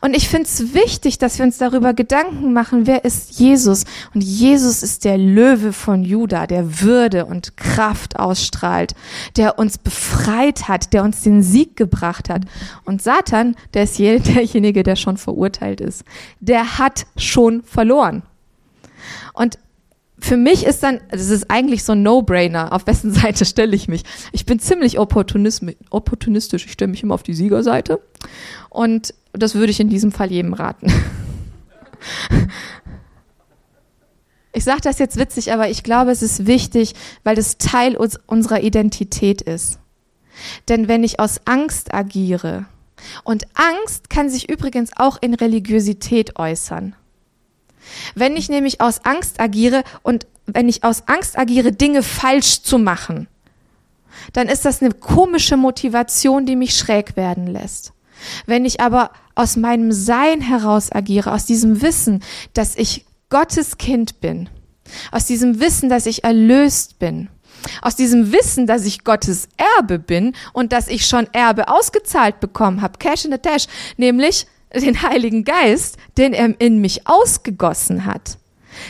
Und 0.00 0.16
ich 0.16 0.28
finde 0.28 0.44
es 0.44 0.74
wichtig, 0.74 1.18
dass 1.18 1.38
wir 1.38 1.44
uns 1.44 1.58
darüber 1.58 1.94
Gedanken 1.94 2.52
machen, 2.52 2.86
wer 2.86 3.04
ist 3.04 3.38
Jesus? 3.38 3.84
Und 4.14 4.22
Jesus 4.22 4.82
ist 4.82 5.04
der 5.04 5.18
Löwe 5.18 5.72
von 5.72 6.02
Juda, 6.02 6.46
der 6.46 6.80
Würde 6.80 7.26
und 7.26 7.56
Kraft 7.56 8.18
ausstrahlt, 8.18 8.94
der 9.36 9.58
uns 9.58 9.78
befreit 9.78 10.68
hat, 10.68 10.92
der 10.92 11.04
uns 11.04 11.22
den 11.22 11.42
Sieg 11.42 11.76
gebracht 11.76 12.28
hat. 12.28 12.42
Und 12.84 13.02
Satan, 13.02 13.54
der 13.74 13.84
ist 13.84 13.98
derjenige, 14.00 14.82
der 14.82 14.96
schon 14.96 15.16
verurteilt 15.16 15.80
ist. 15.80 16.04
Der 16.40 16.78
hat 16.78 17.06
schon 17.16 17.62
verloren. 17.62 18.22
Und 19.32 19.58
für 20.20 20.36
mich 20.36 20.64
ist 20.64 20.82
dann, 20.82 21.00
das 21.10 21.28
ist 21.28 21.50
eigentlich 21.50 21.84
so 21.84 21.92
ein 21.92 22.02
No-Brainer, 22.02 22.72
auf 22.72 22.86
wessen 22.86 23.12
Seite 23.14 23.44
stelle 23.44 23.74
ich 23.74 23.88
mich. 23.88 24.02
Ich 24.32 24.46
bin 24.46 24.58
ziemlich 24.58 24.98
opportunistisch, 24.98 26.66
ich 26.66 26.72
stelle 26.72 26.90
mich 26.90 27.02
immer 27.02 27.14
auf 27.14 27.22
die 27.22 27.34
Siegerseite 27.34 28.00
und 28.70 29.14
das 29.32 29.54
würde 29.54 29.70
ich 29.70 29.80
in 29.80 29.88
diesem 29.88 30.12
Fall 30.12 30.30
jedem 30.30 30.52
raten. 30.54 30.92
Ich 34.54 34.64
sage 34.64 34.80
das 34.82 34.98
jetzt 34.98 35.18
witzig, 35.18 35.52
aber 35.52 35.68
ich 35.68 35.84
glaube, 35.84 36.10
es 36.10 36.20
ist 36.20 36.46
wichtig, 36.46 36.94
weil 37.22 37.36
das 37.36 37.58
Teil 37.58 37.96
uns, 37.96 38.18
unserer 38.26 38.60
Identität 38.60 39.40
ist. 39.40 39.78
Denn 40.68 40.88
wenn 40.88 41.04
ich 41.04 41.20
aus 41.20 41.42
Angst 41.44 41.94
agiere, 41.94 42.66
und 43.24 43.46
Angst 43.54 44.10
kann 44.10 44.28
sich 44.28 44.50
übrigens 44.50 44.90
auch 44.96 45.18
in 45.20 45.34
Religiosität 45.34 46.38
äußern. 46.38 46.96
Wenn 48.14 48.36
ich 48.36 48.48
nämlich 48.48 48.80
aus 48.80 49.04
Angst 49.04 49.40
agiere 49.40 49.82
und 50.02 50.26
wenn 50.46 50.68
ich 50.68 50.84
aus 50.84 51.04
Angst 51.06 51.38
agiere, 51.38 51.72
Dinge 51.72 52.02
falsch 52.02 52.62
zu 52.62 52.78
machen, 52.78 53.28
dann 54.32 54.48
ist 54.48 54.64
das 54.64 54.82
eine 54.82 54.92
komische 54.92 55.56
Motivation, 55.56 56.46
die 56.46 56.56
mich 56.56 56.76
schräg 56.76 57.16
werden 57.16 57.46
lässt. 57.46 57.92
Wenn 58.46 58.64
ich 58.64 58.80
aber 58.80 59.12
aus 59.34 59.56
meinem 59.56 59.92
Sein 59.92 60.40
heraus 60.40 60.90
agiere, 60.90 61.32
aus 61.32 61.44
diesem 61.44 61.82
Wissen, 61.82 62.22
dass 62.52 62.76
ich 62.76 63.06
Gottes 63.30 63.78
Kind 63.78 64.20
bin, 64.20 64.48
aus 65.12 65.26
diesem 65.26 65.60
Wissen, 65.60 65.88
dass 65.88 66.06
ich 66.06 66.24
erlöst 66.24 66.98
bin, 66.98 67.28
aus 67.82 67.96
diesem 67.96 68.32
Wissen, 68.32 68.66
dass 68.66 68.84
ich 68.84 69.04
Gottes 69.04 69.48
Erbe 69.78 69.98
bin 69.98 70.34
und 70.52 70.72
dass 70.72 70.88
ich 70.88 71.06
schon 71.06 71.26
Erbe 71.32 71.68
ausgezahlt 71.68 72.40
bekommen 72.40 72.82
habe, 72.82 72.98
Cash 72.98 73.24
in 73.24 73.32
the 73.32 73.38
Dash, 73.40 73.66
nämlich 73.96 74.46
den 74.74 75.02
Heiligen 75.02 75.44
Geist, 75.44 75.96
den 76.16 76.32
er 76.32 76.60
in 76.60 76.80
mich 76.80 77.06
ausgegossen 77.06 78.04
hat, 78.04 78.38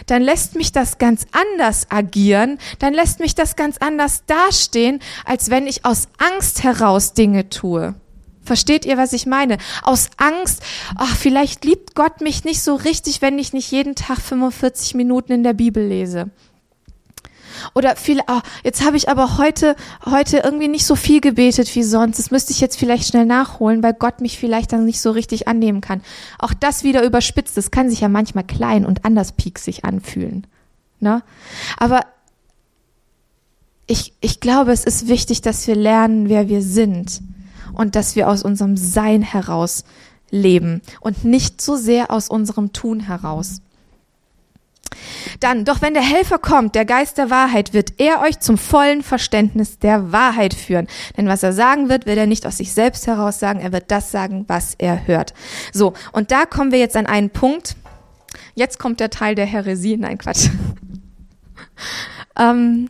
dann 0.07 0.23
lässt 0.23 0.55
mich 0.55 0.73
das 0.73 0.99
ganz 0.99 1.27
anders 1.33 1.91
agieren, 1.91 2.59
dann 2.79 2.95
lässt 2.95 3.21
mich 3.21 3.35
das 3.35 3.57
ganz 3.57 3.79
anders 3.79 4.25
dastehen, 4.27 5.01
als 5.25 5.51
wenn 5.51 5.67
ich 5.67 5.85
aus 5.85 6.09
Angst 6.19 6.63
heraus 6.63 7.15
Dinge 7.15 7.49
tue. 7.49 7.95
Versteht 8.43 8.87
ihr, 8.87 8.97
was 8.97 9.13
ich 9.13 9.27
meine? 9.27 9.59
Aus 9.83 10.09
Angst, 10.17 10.63
ach, 10.97 11.15
vielleicht 11.15 11.67
liebt 11.67 11.95
Gott 11.95 12.23
mich 12.23 12.45
nicht 12.45 12.63
so 12.63 12.77
richtig, 12.77 13.21
wenn 13.21 13.39
ich 13.39 13.53
nicht 13.53 13.71
jeden 13.71 13.95
Tag 13.95 14.21
45 14.21 14.95
Minuten 14.95 15.33
in 15.33 15.43
der 15.43 15.53
Bibel 15.53 15.87
lese. 15.87 16.31
Oder 17.75 17.97
viel, 17.97 18.21
oh, 18.29 18.41
jetzt 18.65 18.85
habe 18.85 18.97
ich 18.97 19.09
aber 19.09 19.39
heute, 19.39 19.77
heute 20.05 20.39
irgendwie 20.39 20.69
nicht 20.69 20.85
so 20.85 20.97
viel 20.97 21.21
gebetet 21.21 21.75
wie 21.75 21.83
sonst. 21.83 22.19
Das 22.19 22.31
müsste 22.31 22.53
ich 22.53 22.61
jetzt 22.61 22.79
vielleicht 22.79 23.09
schnell 23.09 23.27
nachholen, 23.27 23.83
weil 23.83 23.95
Gott 23.95 24.21
mich 24.21 24.39
vielleicht 24.39 24.73
dann 24.73 24.85
nicht 24.85 25.01
so 25.01 25.11
richtig 25.11 25.49
annehmen 25.49 25.81
kann. 25.81 26.03
Auch 26.39 26.55
das 26.55 26.85
wieder 26.85 27.05
überspitzt. 27.05 27.57
Das 27.57 27.71
kann 27.71 27.91
sich 27.91 28.01
ja 28.01 28.09
manchmal 28.09 28.45
klein 28.45 28.87
und 28.87 29.05
anders 29.05 29.33
pieksig 29.33 29.85
anfühlen. 29.85 30.47
Ne? 31.01 31.23
Aber 31.79 32.03
ich, 33.87 34.13
ich 34.21 34.41
glaube, 34.41 34.73
es 34.73 34.85
ist 34.85 35.09
wichtig, 35.09 35.41
dass 35.41 35.67
wir 35.67 35.75
lernen, 35.75 36.29
wer 36.29 36.49
wir 36.49 36.63
sind 36.63 37.23
und 37.73 37.97
dass 37.97 38.17
wir 38.17 38.29
aus 38.29 38.43
unserem 38.43 38.77
Sein 38.77 39.23
heraus 39.23 39.85
leben 40.31 40.83
und 41.01 41.25
nicht 41.25 41.63
so 41.63 41.77
sehr 41.77 42.11
aus 42.11 42.29
unserem 42.29 42.73
Tun 42.73 43.01
heraus. 43.01 43.63
Dann, 45.41 45.65
doch 45.65 45.83
wenn 45.83 45.95
der 45.95 46.03
Helfer 46.03 46.39
kommt, 46.39 46.75
der 46.75 46.85
Geist 46.85 47.19
der 47.19 47.31
Wahrheit, 47.31 47.73
wird 47.73 48.01
er 48.01 48.21
euch 48.21 48.41
zum 48.41 48.59
vollen 48.59 49.03
Verständnis 49.03 49.79
der 49.79 50.13
Wahrheit 50.13 50.55
führen. 50.55 50.89
Denn 51.17 51.29
was 51.29 51.43
er 51.43 51.53
sagen 51.53 51.89
wird, 51.89 52.07
wird 52.07 52.19
er 52.19 52.27
nicht 52.27 52.47
aus 52.47 52.57
sich 52.57 52.73
selbst 52.73 53.07
heraus 53.07 53.39
sagen, 53.39 53.61
er 53.61 53.73
wird 53.73 53.91
das 53.91 54.11
sagen, 54.11 54.45
was 54.49 54.75
er 54.79 55.07
hört. 55.07 55.35
So, 55.73 55.95
und 56.13 56.31
da 56.31 56.45
kommen 56.47 56.73
wir 56.73 56.79
jetzt 56.79 56.97
an 56.97 57.07
einen 57.07 57.31
Punkt. 57.31 57.77
Jetzt 58.55 58.79
kommt 58.79 59.01
der 59.01 59.11
Teil 59.11 59.35
der 59.35 59.47
Häresie. 59.47 59.97
Nein, 59.97 60.19
Quatsch. 60.19 60.49
ähm, 62.39 62.89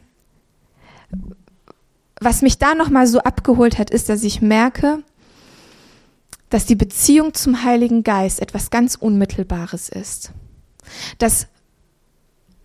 was 2.20 2.42
mich 2.42 2.58
da 2.58 2.74
nochmal 2.74 3.06
so 3.06 3.20
abgeholt 3.20 3.78
hat, 3.78 3.90
ist, 3.90 4.08
dass 4.08 4.24
ich 4.24 4.40
merke, 4.40 5.02
dass 6.50 6.66
die 6.66 6.74
Beziehung 6.74 7.34
zum 7.34 7.62
Heiligen 7.62 8.02
Geist 8.02 8.40
etwas 8.40 8.70
ganz 8.70 8.94
Unmittelbares 8.94 9.88
ist. 9.88 10.32
Dass 11.18 11.46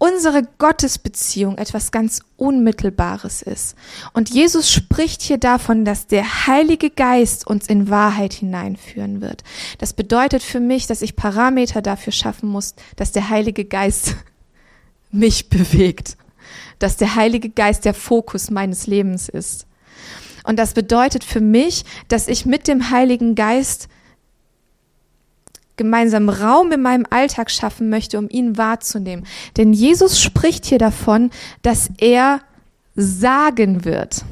unsere 0.03 0.43
Gottesbeziehung 0.57 1.57
etwas 1.57 1.89
ganz 1.93 2.19
Unmittelbares 2.35 3.41
ist. 3.41 3.77
Und 4.11 4.29
Jesus 4.29 4.69
spricht 4.69 5.21
hier 5.21 5.37
davon, 5.37 5.85
dass 5.85 6.07
der 6.07 6.45
Heilige 6.45 6.89
Geist 6.89 7.47
uns 7.47 7.67
in 7.67 7.89
Wahrheit 7.89 8.33
hineinführen 8.33 9.21
wird. 9.21 9.45
Das 9.77 9.93
bedeutet 9.93 10.43
für 10.43 10.59
mich, 10.59 10.87
dass 10.87 11.01
ich 11.01 11.15
Parameter 11.15 11.81
dafür 11.81 12.11
schaffen 12.11 12.49
muss, 12.49 12.75
dass 12.97 13.13
der 13.13 13.29
Heilige 13.29 13.63
Geist 13.63 14.17
mich 15.11 15.47
bewegt, 15.47 16.17
dass 16.79 16.97
der 16.97 17.15
Heilige 17.15 17.49
Geist 17.49 17.85
der 17.85 17.93
Fokus 17.93 18.51
meines 18.51 18.87
Lebens 18.87 19.29
ist. 19.29 19.67
Und 20.43 20.59
das 20.59 20.73
bedeutet 20.73 21.23
für 21.23 21.39
mich, 21.39 21.85
dass 22.09 22.27
ich 22.27 22.45
mit 22.45 22.67
dem 22.67 22.89
Heiligen 22.89 23.35
Geist 23.35 23.87
gemeinsamen 25.75 26.29
Raum 26.29 26.71
in 26.71 26.81
meinem 26.81 27.05
Alltag 27.09 27.49
schaffen 27.49 27.89
möchte, 27.89 28.17
um 28.17 28.29
ihn 28.29 28.57
wahrzunehmen. 28.57 29.25
Denn 29.57 29.73
Jesus 29.73 30.21
spricht 30.21 30.65
hier 30.65 30.77
davon, 30.77 31.31
dass 31.61 31.89
er 31.97 32.41
sagen 32.95 33.85
wird. 33.85 34.23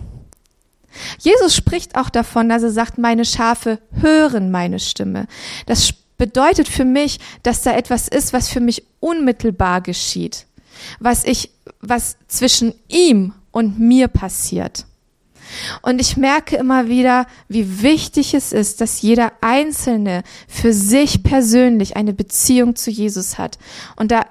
Jesus 1.19 1.55
spricht 1.55 1.95
auch 1.95 2.09
davon, 2.09 2.49
dass 2.49 2.63
er 2.63 2.71
sagt, 2.71 2.97
meine 2.97 3.25
Schafe 3.25 3.79
hören 3.93 4.51
meine 4.51 4.79
Stimme. 4.79 5.27
Das 5.65 5.93
bedeutet 6.17 6.67
für 6.67 6.85
mich, 6.85 7.19
dass 7.43 7.63
da 7.63 7.75
etwas 7.75 8.07
ist, 8.07 8.33
was 8.33 8.49
für 8.49 8.59
mich 8.59 8.83
unmittelbar 8.99 9.81
geschieht, 9.81 10.45
was 10.99 11.23
ich, 11.23 11.49
was 11.79 12.17
zwischen 12.27 12.73
ihm 12.87 13.33
und 13.51 13.79
mir 13.79 14.07
passiert. 14.07 14.85
Und 15.81 15.99
ich 16.01 16.17
merke 16.17 16.55
immer 16.55 16.87
wieder, 16.87 17.25
wie 17.47 17.81
wichtig 17.81 18.33
es 18.33 18.51
ist, 18.51 18.81
dass 18.81 19.01
jeder 19.01 19.31
Einzelne 19.41 20.23
für 20.47 20.73
sich 20.73 21.23
persönlich 21.23 21.95
eine 21.95 22.13
Beziehung 22.13 22.75
zu 22.75 22.91
Jesus 22.91 23.37
hat. 23.37 23.57
Und 23.95 24.11
da 24.11 24.25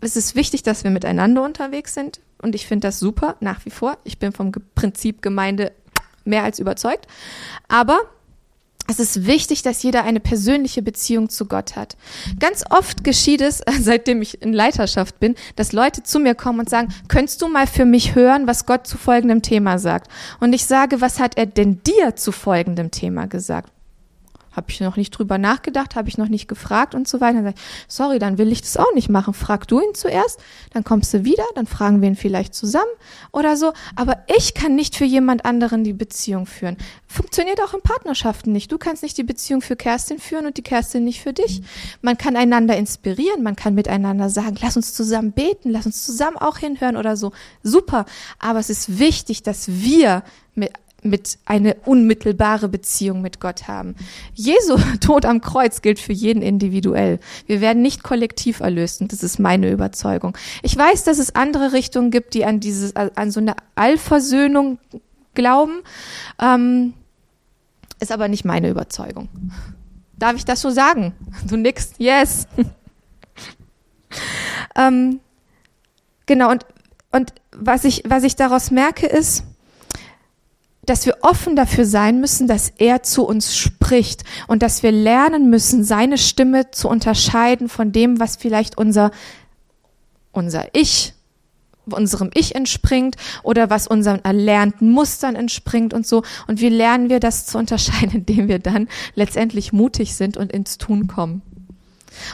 ist 0.00 0.16
es 0.16 0.34
wichtig, 0.34 0.62
dass 0.62 0.84
wir 0.84 0.90
miteinander 0.90 1.42
unterwegs 1.42 1.94
sind. 1.94 2.20
Und 2.40 2.54
ich 2.54 2.66
finde 2.66 2.88
das 2.88 2.98
super, 2.98 3.36
nach 3.40 3.64
wie 3.64 3.70
vor. 3.70 3.98
Ich 4.04 4.18
bin 4.18 4.32
vom 4.32 4.52
Prinzip 4.74 5.22
Gemeinde 5.22 5.72
mehr 6.24 6.44
als 6.44 6.58
überzeugt. 6.58 7.06
Aber 7.68 7.98
es 8.90 8.98
ist 8.98 9.26
wichtig, 9.26 9.62
dass 9.62 9.82
jeder 9.82 10.04
eine 10.04 10.20
persönliche 10.20 10.82
Beziehung 10.82 11.28
zu 11.28 11.46
Gott 11.46 11.76
hat. 11.76 11.96
Ganz 12.38 12.64
oft 12.68 13.04
geschieht 13.04 13.40
es, 13.40 13.62
seitdem 13.80 14.20
ich 14.20 14.42
in 14.42 14.52
Leiterschaft 14.52 15.20
bin, 15.20 15.34
dass 15.56 15.72
Leute 15.72 16.02
zu 16.02 16.18
mir 16.18 16.34
kommen 16.34 16.60
und 16.60 16.68
sagen, 16.68 16.92
könntest 17.08 17.40
du 17.40 17.48
mal 17.48 17.66
für 17.66 17.84
mich 17.84 18.14
hören, 18.14 18.46
was 18.46 18.66
Gott 18.66 18.86
zu 18.86 18.98
folgendem 18.98 19.42
Thema 19.42 19.78
sagt? 19.78 20.10
Und 20.40 20.52
ich 20.52 20.66
sage, 20.66 21.00
was 21.00 21.20
hat 21.20 21.38
er 21.38 21.46
denn 21.46 21.82
dir 21.84 22.16
zu 22.16 22.32
folgendem 22.32 22.90
Thema 22.90 23.26
gesagt? 23.26 23.72
Habe 24.60 24.70
ich 24.70 24.80
noch 24.80 24.96
nicht 24.96 25.10
drüber 25.10 25.38
nachgedacht, 25.38 25.96
habe 25.96 26.08
ich 26.08 26.18
noch 26.18 26.28
nicht 26.28 26.46
gefragt 26.46 26.94
und 26.94 27.08
so 27.08 27.20
weiter. 27.20 27.36
Dann 27.36 27.44
sage 27.44 27.56
ich, 27.56 27.84
sorry, 27.88 28.18
dann 28.18 28.38
will 28.38 28.52
ich 28.52 28.60
das 28.60 28.76
auch 28.76 28.92
nicht 28.94 29.08
machen. 29.08 29.32
Frag 29.32 29.66
du 29.68 29.80
ihn 29.80 29.94
zuerst, 29.94 30.40
dann 30.72 30.84
kommst 30.84 31.14
du 31.14 31.24
wieder, 31.24 31.44
dann 31.54 31.66
fragen 31.66 32.02
wir 32.02 32.08
ihn 32.08 32.16
vielleicht 32.16 32.54
zusammen 32.54 32.90
oder 33.32 33.56
so. 33.56 33.72
Aber 33.96 34.18
ich 34.36 34.54
kann 34.54 34.74
nicht 34.74 34.96
für 34.96 35.04
jemand 35.04 35.44
anderen 35.44 35.82
die 35.82 35.94
Beziehung 35.94 36.46
führen. 36.46 36.76
Funktioniert 37.06 37.60
auch 37.62 37.72
in 37.72 37.80
Partnerschaften 37.80 38.52
nicht. 38.52 38.70
Du 38.70 38.78
kannst 38.78 39.02
nicht 39.02 39.16
die 39.16 39.24
Beziehung 39.24 39.62
für 39.62 39.76
Kerstin 39.76 40.18
führen 40.18 40.46
und 40.46 40.58
die 40.58 40.62
Kerstin 40.62 41.04
nicht 41.04 41.22
für 41.22 41.32
dich. 41.32 41.62
Man 42.02 42.18
kann 42.18 42.36
einander 42.36 42.76
inspirieren, 42.76 43.42
man 43.42 43.56
kann 43.56 43.74
miteinander 43.74 44.28
sagen, 44.28 44.56
lass 44.60 44.76
uns 44.76 44.92
zusammen 44.92 45.32
beten, 45.32 45.70
lass 45.70 45.86
uns 45.86 46.04
zusammen 46.04 46.36
auch 46.36 46.58
hinhören 46.58 46.96
oder 46.96 47.16
so. 47.16 47.32
Super. 47.62 48.04
Aber 48.38 48.58
es 48.58 48.68
ist 48.68 48.98
wichtig, 48.98 49.42
dass 49.42 49.68
wir 49.68 50.22
mit 50.54 50.70
mit 51.02 51.38
eine 51.44 51.74
unmittelbare 51.84 52.68
Beziehung 52.68 53.22
mit 53.22 53.40
Gott 53.40 53.68
haben. 53.68 53.94
Jesu 54.34 54.76
Tod 55.00 55.24
am 55.24 55.40
Kreuz 55.40 55.82
gilt 55.82 55.98
für 55.98 56.12
jeden 56.12 56.42
individuell. 56.42 57.18
Wir 57.46 57.60
werden 57.60 57.82
nicht 57.82 58.02
kollektiv 58.02 58.60
erlöst 58.60 59.00
und 59.00 59.12
das 59.12 59.22
ist 59.22 59.38
meine 59.38 59.70
Überzeugung. 59.70 60.36
Ich 60.62 60.76
weiß, 60.76 61.04
dass 61.04 61.18
es 61.18 61.34
andere 61.34 61.72
Richtungen 61.72 62.10
gibt, 62.10 62.34
die 62.34 62.44
an 62.44 62.60
dieses, 62.60 62.94
an 62.96 63.30
so 63.30 63.40
eine 63.40 63.56
Allversöhnung 63.74 64.78
glauben, 65.34 65.82
ähm, 66.40 66.94
ist 68.00 68.12
aber 68.12 68.28
nicht 68.28 68.44
meine 68.44 68.70
Überzeugung. 68.70 69.28
Darf 70.18 70.36
ich 70.36 70.44
das 70.44 70.60
so 70.60 70.70
sagen? 70.70 71.14
Du 71.48 71.56
nix? 71.56 71.92
Yes. 71.98 72.46
ähm, 74.76 75.20
genau 76.26 76.50
und 76.50 76.66
und 77.12 77.32
was 77.52 77.84
ich 77.84 78.04
was 78.06 78.22
ich 78.22 78.36
daraus 78.36 78.70
merke 78.70 79.06
ist 79.06 79.44
dass 80.86 81.06
wir 81.06 81.18
offen 81.22 81.56
dafür 81.56 81.84
sein 81.84 82.20
müssen, 82.20 82.48
dass 82.48 82.72
er 82.78 83.02
zu 83.02 83.24
uns 83.24 83.56
spricht 83.56 84.24
und 84.48 84.62
dass 84.62 84.82
wir 84.82 84.92
lernen 84.92 85.50
müssen, 85.50 85.84
seine 85.84 86.18
Stimme 86.18 86.70
zu 86.70 86.88
unterscheiden 86.88 87.68
von 87.68 87.92
dem, 87.92 88.18
was 88.18 88.36
vielleicht 88.36 88.78
unser, 88.78 89.10
unser 90.32 90.74
Ich, 90.74 91.14
unserem 91.86 92.30
Ich 92.34 92.54
entspringt 92.54 93.16
oder 93.42 93.70
was 93.70 93.86
unseren 93.86 94.24
erlernten 94.24 94.90
Mustern 94.90 95.36
entspringt 95.36 95.92
und 95.92 96.06
so. 96.06 96.22
Und 96.46 96.60
wie 96.60 96.68
lernen 96.68 97.10
wir 97.10 97.20
das 97.20 97.46
zu 97.46 97.58
unterscheiden, 97.58 98.10
indem 98.26 98.48
wir 98.48 98.58
dann 98.58 98.88
letztendlich 99.14 99.72
mutig 99.72 100.14
sind 100.14 100.36
und 100.36 100.52
ins 100.52 100.78
Tun 100.78 101.06
kommen. 101.06 101.42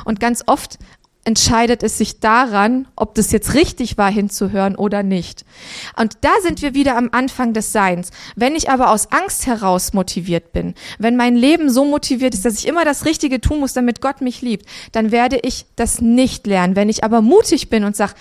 Und 0.04 0.20
ganz 0.20 0.44
oft 0.46 0.78
entscheidet 1.26 1.82
es 1.82 1.98
sich 1.98 2.20
daran, 2.20 2.86
ob 2.94 3.16
das 3.16 3.32
jetzt 3.32 3.54
richtig 3.54 3.98
war, 3.98 4.10
hinzuhören 4.10 4.76
oder 4.76 5.02
nicht. 5.02 5.44
Und 5.98 6.18
da 6.20 6.30
sind 6.40 6.62
wir 6.62 6.72
wieder 6.72 6.96
am 6.96 7.08
Anfang 7.10 7.52
des 7.52 7.72
Seins. 7.72 8.12
Wenn 8.36 8.54
ich 8.54 8.70
aber 8.70 8.90
aus 8.90 9.10
Angst 9.10 9.46
heraus 9.46 9.92
motiviert 9.92 10.52
bin, 10.52 10.74
wenn 11.00 11.16
mein 11.16 11.34
Leben 11.34 11.68
so 11.68 11.84
motiviert 11.84 12.32
ist, 12.32 12.44
dass 12.44 12.58
ich 12.60 12.68
immer 12.68 12.84
das 12.84 13.04
Richtige 13.04 13.40
tun 13.40 13.58
muss, 13.58 13.72
damit 13.72 14.00
Gott 14.00 14.20
mich 14.20 14.40
liebt, 14.40 14.66
dann 14.92 15.10
werde 15.10 15.40
ich 15.42 15.66
das 15.74 16.00
nicht 16.00 16.46
lernen. 16.46 16.76
Wenn 16.76 16.88
ich 16.88 17.02
aber 17.02 17.20
mutig 17.22 17.70
bin 17.70 17.82
und 17.82 17.96
sage, 17.96 18.14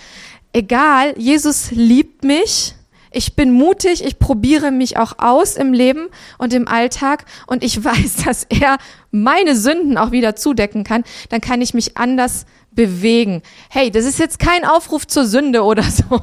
egal, 0.51 1.13
Jesus 1.15 1.69
liebt 1.69 2.23
mich, 2.23 2.73
ich 3.11 3.35
bin 3.35 3.51
mutig, 3.51 4.03
ich 4.03 4.17
probiere 4.17 4.71
mich 4.71 4.97
auch 4.97 5.19
aus 5.19 5.57
im 5.57 5.73
Leben 5.73 6.07
und 6.39 6.53
im 6.53 6.67
Alltag 6.67 7.25
und 7.45 7.63
ich 7.63 7.83
weiß, 7.83 8.25
dass 8.25 8.45
er 8.45 8.77
meine 9.11 9.55
Sünden 9.55 9.99
auch 9.99 10.09
wieder 10.09 10.35
zudecken 10.35 10.83
kann, 10.83 11.03
dann 11.29 11.39
kann 11.39 11.61
ich 11.61 11.75
mich 11.75 11.97
anders 11.97 12.47
bewegen. 12.75 13.41
Hey, 13.69 13.91
das 13.91 14.05
ist 14.05 14.19
jetzt 14.19 14.39
kein 14.39 14.65
Aufruf 14.65 15.07
zur 15.07 15.25
Sünde 15.25 15.63
oder 15.63 15.83
so. 15.83 16.21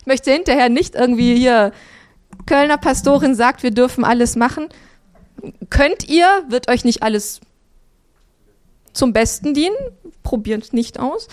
Ich 0.00 0.06
möchte 0.06 0.32
hinterher 0.32 0.68
nicht 0.68 0.94
irgendwie 0.94 1.36
hier 1.36 1.72
Kölner 2.44 2.78
Pastorin 2.78 3.34
sagt, 3.34 3.62
wir 3.62 3.70
dürfen 3.70 4.04
alles 4.04 4.36
machen. 4.36 4.68
Könnt 5.70 6.08
ihr, 6.08 6.26
wird 6.48 6.70
euch 6.70 6.84
nicht 6.84 7.02
alles 7.02 7.40
zum 8.92 9.12
Besten 9.12 9.54
dienen. 9.54 9.76
Probiert 10.22 10.72
nicht 10.72 10.98
aus. 10.98 11.28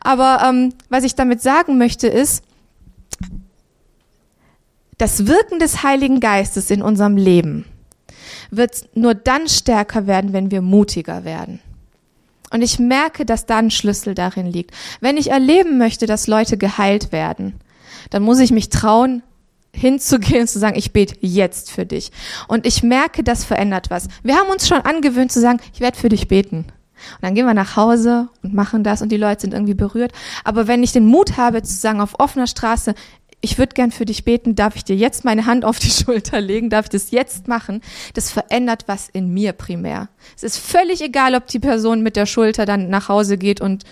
Aber 0.00 0.42
ähm, 0.46 0.74
was 0.88 1.04
ich 1.04 1.14
damit 1.14 1.40
sagen 1.40 1.78
möchte 1.78 2.08
ist, 2.08 2.44
das 4.98 5.26
Wirken 5.26 5.58
des 5.58 5.82
Heiligen 5.82 6.20
Geistes 6.20 6.70
in 6.70 6.82
unserem 6.82 7.16
Leben 7.16 7.64
wird 8.50 8.88
nur 8.94 9.14
dann 9.14 9.48
stärker 9.48 10.06
werden, 10.06 10.32
wenn 10.32 10.50
wir 10.50 10.62
mutiger 10.62 11.24
werden. 11.24 11.60
Und 12.54 12.62
ich 12.62 12.78
merke, 12.78 13.26
dass 13.26 13.46
da 13.46 13.56
ein 13.56 13.72
Schlüssel 13.72 14.14
darin 14.14 14.46
liegt. 14.46 14.70
Wenn 15.00 15.16
ich 15.16 15.32
erleben 15.32 15.76
möchte, 15.76 16.06
dass 16.06 16.28
Leute 16.28 16.56
geheilt 16.56 17.10
werden, 17.10 17.54
dann 18.10 18.22
muss 18.22 18.38
ich 18.38 18.52
mich 18.52 18.68
trauen, 18.68 19.24
hinzugehen 19.72 20.42
und 20.42 20.46
zu 20.46 20.60
sagen, 20.60 20.78
ich 20.78 20.92
bete 20.92 21.16
jetzt 21.20 21.72
für 21.72 21.84
dich. 21.84 22.12
Und 22.46 22.64
ich 22.64 22.84
merke, 22.84 23.24
das 23.24 23.44
verändert 23.44 23.90
was. 23.90 24.06
Wir 24.22 24.36
haben 24.36 24.50
uns 24.50 24.68
schon 24.68 24.82
angewöhnt 24.82 25.32
zu 25.32 25.40
sagen, 25.40 25.58
ich 25.72 25.80
werde 25.80 25.98
für 25.98 26.08
dich 26.08 26.28
beten. 26.28 26.58
Und 26.58 27.22
dann 27.22 27.34
gehen 27.34 27.44
wir 27.44 27.54
nach 27.54 27.74
Hause 27.74 28.28
und 28.44 28.54
machen 28.54 28.84
das 28.84 29.02
und 29.02 29.10
die 29.10 29.16
Leute 29.16 29.40
sind 29.40 29.52
irgendwie 29.52 29.74
berührt. 29.74 30.12
Aber 30.44 30.68
wenn 30.68 30.84
ich 30.84 30.92
den 30.92 31.06
Mut 31.06 31.36
habe 31.36 31.60
zu 31.64 31.74
sagen, 31.74 32.00
auf 32.00 32.20
offener 32.20 32.46
Straße, 32.46 32.94
ich 33.44 33.58
würde 33.58 33.74
gern 33.74 33.90
für 33.90 34.06
dich 34.06 34.24
beten, 34.24 34.54
darf 34.54 34.74
ich 34.74 34.84
dir 34.84 34.96
jetzt 34.96 35.24
meine 35.26 35.44
Hand 35.44 35.66
auf 35.66 35.78
die 35.78 35.90
Schulter 36.04 36.40
legen, 36.40 36.70
darf 36.70 36.86
ich 36.86 36.90
das 36.90 37.10
jetzt 37.10 37.46
machen? 37.46 37.82
Das 38.14 38.30
verändert 38.30 38.84
was 38.86 39.10
in 39.10 39.32
mir 39.32 39.52
primär. 39.52 40.08
Es 40.34 40.42
ist 40.42 40.56
völlig 40.56 41.02
egal, 41.02 41.34
ob 41.34 41.46
die 41.46 41.60
Person 41.60 42.02
mit 42.02 42.16
der 42.16 42.24
Schulter 42.24 42.64
dann 42.64 42.88
nach 42.88 43.08
Hause 43.08 43.36
geht 43.36 43.60
und 43.60 43.84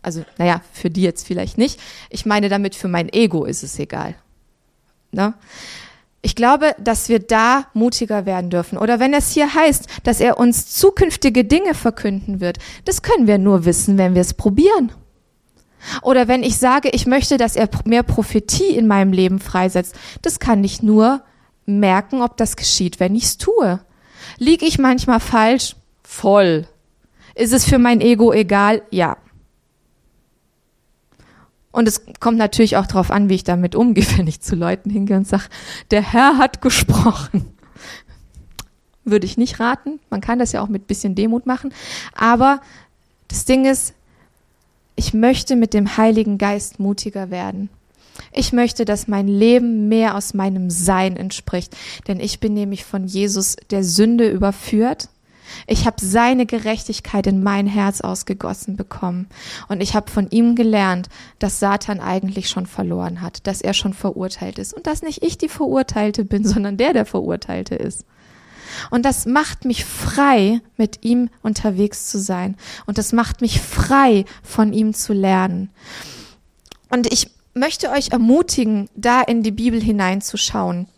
also, 0.00 0.24
naja, 0.38 0.60
für 0.72 0.90
die 0.90 1.02
jetzt 1.02 1.26
vielleicht 1.26 1.58
nicht. 1.58 1.80
Ich 2.10 2.26
meine 2.26 2.48
damit, 2.48 2.74
für 2.74 2.88
mein 2.88 3.10
Ego 3.12 3.46
ist 3.46 3.62
es 3.62 3.78
egal. 3.78 4.14
Ne? 5.12 5.32
Ich 6.20 6.36
glaube, 6.36 6.76
dass 6.78 7.08
wir 7.08 7.18
da 7.18 7.66
mutiger 7.72 8.26
werden 8.26 8.50
dürfen. 8.50 8.76
Oder 8.78 9.00
wenn 9.00 9.14
es 9.14 9.32
hier 9.32 9.54
heißt, 9.54 9.88
dass 10.04 10.20
er 10.20 10.38
uns 10.38 10.70
zukünftige 10.70 11.44
Dinge 11.44 11.74
verkünden 11.74 12.40
wird, 12.40 12.58
das 12.84 13.02
können 13.02 13.26
wir 13.26 13.38
nur 13.38 13.64
wissen, 13.64 13.96
wenn 13.98 14.14
wir 14.14 14.20
es 14.20 14.34
probieren. 14.34 14.92
Oder 16.02 16.28
wenn 16.28 16.42
ich 16.42 16.58
sage, 16.58 16.90
ich 16.90 17.06
möchte, 17.06 17.36
dass 17.36 17.56
er 17.56 17.68
mehr 17.84 18.02
Prophetie 18.02 18.76
in 18.76 18.86
meinem 18.86 19.12
Leben 19.12 19.38
freisetzt, 19.38 19.94
das 20.22 20.38
kann 20.38 20.64
ich 20.64 20.82
nur 20.82 21.22
merken, 21.66 22.22
ob 22.22 22.36
das 22.36 22.56
geschieht, 22.56 23.00
wenn 23.00 23.14
ich 23.14 23.24
es 23.24 23.38
tue. 23.38 23.80
Liege 24.38 24.66
ich 24.66 24.78
manchmal 24.78 25.20
falsch? 25.20 25.76
Voll. 26.02 26.66
Ist 27.34 27.52
es 27.52 27.64
für 27.64 27.78
mein 27.78 28.00
Ego 28.00 28.32
egal? 28.32 28.82
Ja. 28.90 29.16
Und 31.72 31.88
es 31.88 32.04
kommt 32.20 32.38
natürlich 32.38 32.76
auch 32.76 32.86
darauf 32.86 33.10
an, 33.10 33.28
wie 33.28 33.34
ich 33.34 33.44
damit 33.44 33.74
umgehe, 33.74 34.06
wenn 34.16 34.26
ich 34.26 34.40
zu 34.40 34.54
Leuten 34.54 34.90
hingehe 34.90 35.16
und 35.16 35.26
sage, 35.26 35.44
der 35.90 36.02
Herr 36.02 36.38
hat 36.38 36.62
gesprochen. 36.62 37.50
Würde 39.04 39.26
ich 39.26 39.36
nicht 39.36 39.60
raten. 39.60 40.00
Man 40.08 40.22
kann 40.22 40.38
das 40.38 40.52
ja 40.52 40.62
auch 40.62 40.68
mit 40.68 40.86
bisschen 40.86 41.14
Demut 41.14 41.46
machen. 41.46 41.74
Aber 42.14 42.60
das 43.28 43.44
Ding 43.44 43.66
ist, 43.66 43.94
ich 44.96 45.14
möchte 45.14 45.56
mit 45.56 45.74
dem 45.74 45.96
Heiligen 45.96 46.38
Geist 46.38 46.78
mutiger 46.78 47.30
werden. 47.30 47.68
Ich 48.32 48.52
möchte, 48.52 48.84
dass 48.84 49.08
mein 49.08 49.26
Leben 49.26 49.88
mehr 49.88 50.16
aus 50.16 50.34
meinem 50.34 50.70
Sein 50.70 51.16
entspricht, 51.16 51.76
denn 52.06 52.20
ich 52.20 52.38
bin 52.38 52.54
nämlich 52.54 52.84
von 52.84 53.06
Jesus 53.06 53.56
der 53.70 53.82
Sünde 53.82 54.28
überführt. 54.28 55.08
Ich 55.66 55.86
habe 55.86 55.96
seine 56.00 56.46
Gerechtigkeit 56.46 57.26
in 57.26 57.42
mein 57.42 57.66
Herz 57.66 58.00
ausgegossen 58.00 58.76
bekommen 58.76 59.28
und 59.68 59.82
ich 59.82 59.94
habe 59.94 60.10
von 60.10 60.28
ihm 60.30 60.54
gelernt, 60.54 61.08
dass 61.38 61.60
Satan 61.60 62.00
eigentlich 62.00 62.48
schon 62.48 62.66
verloren 62.66 63.20
hat, 63.20 63.46
dass 63.46 63.60
er 63.60 63.74
schon 63.74 63.94
verurteilt 63.94 64.58
ist 64.58 64.74
und 64.74 64.86
dass 64.86 65.02
nicht 65.02 65.22
ich 65.22 65.36
die 65.36 65.48
Verurteilte 65.48 66.24
bin, 66.24 66.44
sondern 66.44 66.76
der, 66.76 66.92
der 66.92 67.06
Verurteilte 67.06 67.74
ist. 67.74 68.04
Und 68.90 69.04
das 69.04 69.26
macht 69.26 69.64
mich 69.64 69.84
frei, 69.84 70.60
mit 70.76 71.04
ihm 71.04 71.30
unterwegs 71.42 72.08
zu 72.08 72.18
sein. 72.18 72.56
Und 72.86 72.98
das 72.98 73.12
macht 73.12 73.40
mich 73.40 73.60
frei, 73.60 74.24
von 74.42 74.72
ihm 74.72 74.94
zu 74.94 75.12
lernen. 75.12 75.70
Und 76.90 77.12
ich 77.12 77.30
möchte 77.54 77.90
euch 77.90 78.10
ermutigen, 78.10 78.88
da 78.94 79.22
in 79.22 79.42
die 79.42 79.52
Bibel 79.52 79.80
hineinzuschauen 79.80 80.88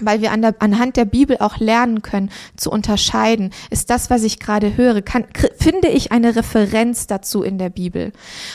weil 0.00 0.20
wir 0.20 0.32
an 0.32 0.42
der, 0.42 0.54
anhand 0.58 0.96
der 0.96 1.04
Bibel 1.04 1.38
auch 1.38 1.58
lernen 1.58 2.02
können 2.02 2.30
zu 2.56 2.70
unterscheiden, 2.70 3.50
ist 3.70 3.90
das, 3.90 4.10
was 4.10 4.22
ich 4.22 4.38
gerade 4.38 4.76
höre, 4.76 5.02
kann, 5.02 5.24
finde 5.58 5.88
ich 5.88 6.12
eine 6.12 6.36
Referenz 6.36 7.06
dazu 7.06 7.42
in 7.42 7.58
der 7.58 7.70
Bibel. 7.70 8.12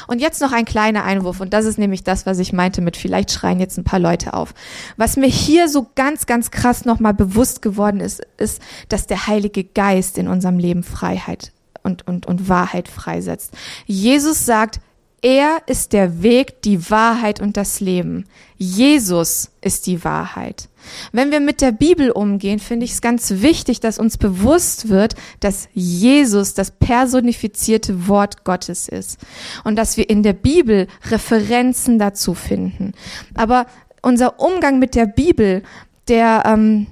Und 0.07 0.21
jetzt 0.21 0.41
noch 0.41 0.51
ein 0.51 0.65
kleiner 0.65 1.03
Einwurf, 1.03 1.39
und 1.39 1.53
das 1.53 1.65
ist 1.65 1.77
nämlich 1.77 2.03
das, 2.03 2.25
was 2.25 2.39
ich 2.39 2.53
meinte 2.53 2.81
mit, 2.81 2.97
vielleicht 2.97 3.31
schreien 3.31 3.59
jetzt 3.59 3.77
ein 3.77 3.83
paar 3.83 3.99
Leute 3.99 4.33
auf. 4.33 4.53
Was 4.97 5.17
mir 5.17 5.29
hier 5.29 5.69
so 5.69 5.87
ganz, 5.95 6.25
ganz 6.25 6.51
krass 6.51 6.85
nochmal 6.85 7.13
bewusst 7.13 7.61
geworden 7.61 7.99
ist, 7.99 8.21
ist, 8.37 8.61
dass 8.89 9.07
der 9.07 9.27
Heilige 9.27 9.63
Geist 9.63 10.17
in 10.17 10.27
unserem 10.27 10.59
Leben 10.59 10.83
Freiheit 10.83 11.51
und, 11.83 12.07
und, 12.07 12.25
und 12.25 12.49
Wahrheit 12.49 12.87
freisetzt. 12.87 13.53
Jesus 13.85 14.45
sagt, 14.45 14.79
er 15.21 15.61
ist 15.67 15.93
der 15.93 16.23
Weg, 16.23 16.63
die 16.63 16.89
Wahrheit 16.89 17.41
und 17.41 17.55
das 17.55 17.79
Leben. 17.79 18.25
Jesus 18.57 19.51
ist 19.61 19.85
die 19.85 20.03
Wahrheit. 20.03 20.67
Wenn 21.11 21.31
wir 21.31 21.39
mit 21.39 21.61
der 21.61 21.71
Bibel 21.71 22.11
umgehen, 22.11 22.59
finde 22.59 22.85
ich 22.85 22.91
es 22.91 23.01
ganz 23.01 23.31
wichtig, 23.37 23.79
dass 23.79 23.99
uns 23.99 24.17
bewusst 24.17 24.89
wird, 24.89 25.15
dass 25.39 25.67
Jesus 25.73 26.53
das 26.53 26.71
personifizierte 26.71 28.07
Wort 28.07 28.43
Gottes 28.43 28.87
ist 28.87 29.19
und 29.63 29.75
dass 29.75 29.97
wir 29.97 30.09
in 30.09 30.23
der 30.23 30.33
Bibel 30.33 30.87
Referenzen 31.09 31.99
dazu 31.99 32.33
finden. 32.33 32.93
Aber 33.35 33.65
unser 34.01 34.39
Umgang 34.39 34.79
mit 34.79 34.95
der 34.95 35.05
Bibel, 35.05 35.63
der 36.07 36.43
ähm, 36.45 36.87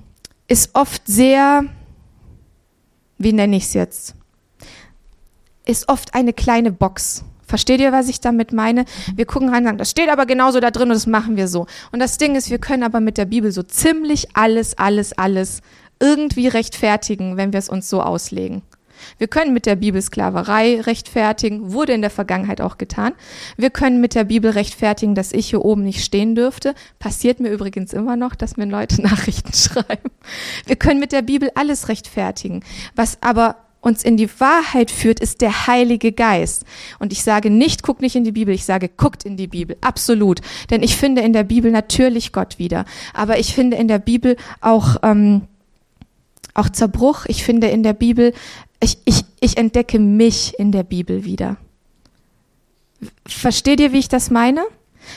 ist 0.48 0.72
oft 0.74 1.04
sehr, 1.06 1.66
wie 3.18 3.34
nenne 3.34 3.58
ich 3.58 3.64
es 3.66 3.74
jetzt, 3.74 4.16
ist 5.66 5.88
oft 5.88 6.14
eine 6.16 6.34
kleine 6.34 6.72
Box 6.72 7.24
Versteht 7.50 7.82
ihr, 7.82 7.92
was 7.92 8.10
ich 8.10 8.22
damit 8.22 8.54
meine? 8.54 8.86
Wir 9.16 9.26
gucken 9.26 9.50
rein 9.50 9.64
und 9.64 9.66
sagen, 9.66 9.78
das 9.80 9.90
steht 9.90 10.10
aber 10.10 10.28
genauso 10.28 10.60
da 10.60 10.70
drin 10.70 10.90
und 10.90 10.94
das 10.94 11.08
machen 11.08 11.36
wir 11.36 11.48
so. 11.48 11.66
Und 11.92 11.98
das 11.98 12.20
Ding 12.20 12.36
ist, 12.36 12.52
wir 12.52 12.60
können 12.60 12.84
aber 12.84 13.00
mit 13.00 13.18
der 13.18 13.26
Bibel 13.26 13.52
so 13.52 13.64
ziemlich 13.64 14.28
alles, 14.36 14.78
alles, 14.78 15.18
alles 15.18 15.62
irgendwie 16.00 16.48
rechtfertigen, 16.48 17.38
wenn 17.38 17.52
wir 17.52 17.58
es 17.58 17.68
uns 17.68 17.90
so 17.90 18.04
auslegen. 18.04 18.62
Wir 19.18 19.28
können 19.28 19.52
mit 19.52 19.66
der 19.66 19.78
Bibel 19.78 20.00
Sklaverei 20.00 20.80
rechtfertigen, 20.82 21.74
wurde 21.74 21.94
in 21.94 22.02
der 22.02 22.12
Vergangenheit 22.12 22.62
auch 22.62 22.78
getan. 22.78 23.14
Wir 23.58 23.72
können 23.72 24.00
mit 24.00 24.14
der 24.14 24.26
Bibel 24.26 24.52
rechtfertigen, 24.52 25.16
dass 25.16 25.32
ich 25.32 25.50
hier 25.50 25.66
oben 25.66 25.84
nicht 25.84 26.04
stehen 26.06 26.36
dürfte. 26.36 26.76
Passiert 27.00 27.40
mir 27.40 27.50
übrigens 27.50 27.94
immer 27.94 28.16
noch, 28.16 28.36
dass 28.36 28.58
mir 28.58 28.66
Leute 28.66 29.02
Nachrichten 29.02 29.54
schreiben. 29.54 30.12
Wir 30.68 30.76
können 30.76 31.00
mit 31.00 31.14
der 31.14 31.24
Bibel 31.24 31.50
alles 31.56 31.90
rechtfertigen. 31.90 32.64
Was 32.96 33.18
aber 33.24 33.56
uns 33.82 34.04
in 34.04 34.18
die 34.18 34.30
Wahrheit 34.40 34.92
führt, 34.92 35.20
ist 35.20 35.42
der 35.42 35.68
Heilige 35.68 36.12
Geist. 36.12 36.66
Und 37.00 37.14
ich 37.14 37.24
sage 37.24 37.50
nicht, 37.50 37.84
guckt 37.84 38.02
nicht 38.02 38.16
in 38.16 38.24
die 38.24 38.32
Bibel, 38.32 38.54
ich 38.54 38.66
sage, 38.66 38.90
guckt 38.90 39.24
in 39.24 39.38
die 39.38 39.48
Bibel, 39.48 39.78
absolut. 39.82 40.42
Denn 40.70 40.84
ich 40.84 40.96
finde 40.98 41.22
in 41.22 41.34
der 41.34 41.44
Bibel 41.44 41.72
natürlich 41.72 42.34
Gott 42.34 42.60
wieder. 42.60 42.86
Aber 43.14 43.40
ich 43.40 43.54
finde 43.54 43.78
in 43.78 43.88
der 43.88 44.00
Bibel 44.00 44.36
auch, 44.62 44.98
ähm, 45.04 45.44
auch 46.54 46.70
Zerbruch. 46.70 47.26
Ich 47.28 47.44
finde 47.44 47.68
in 47.68 47.84
der 47.84 47.94
Bibel, 47.94 48.34
ich, 48.82 48.98
ich, 49.06 49.24
ich 49.40 49.58
entdecke 49.58 50.00
mich 50.00 50.60
in 50.60 50.72
der 50.72 50.84
Bibel 50.84 51.24
wieder. 51.24 51.58
Versteht 53.26 53.80
ihr, 53.80 53.94
wie 53.94 54.00
ich 54.00 54.10
das 54.10 54.30
meine? 54.30 54.66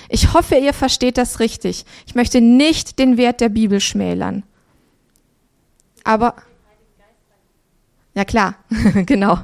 Ich 0.08 0.32
hoffe, 0.34 0.54
ihr 0.54 0.72
versteht 0.72 1.18
das 1.18 1.40
richtig. 1.40 1.84
Ich 2.06 2.14
möchte 2.14 2.40
nicht 2.40 2.98
den 2.98 3.16
Wert 3.16 3.40
der 3.40 3.48
Bibel 3.48 3.80
schmälern. 3.80 4.44
Aber 6.04 6.36
ja 8.14 8.24
klar, 8.24 8.56
genau, 9.06 9.38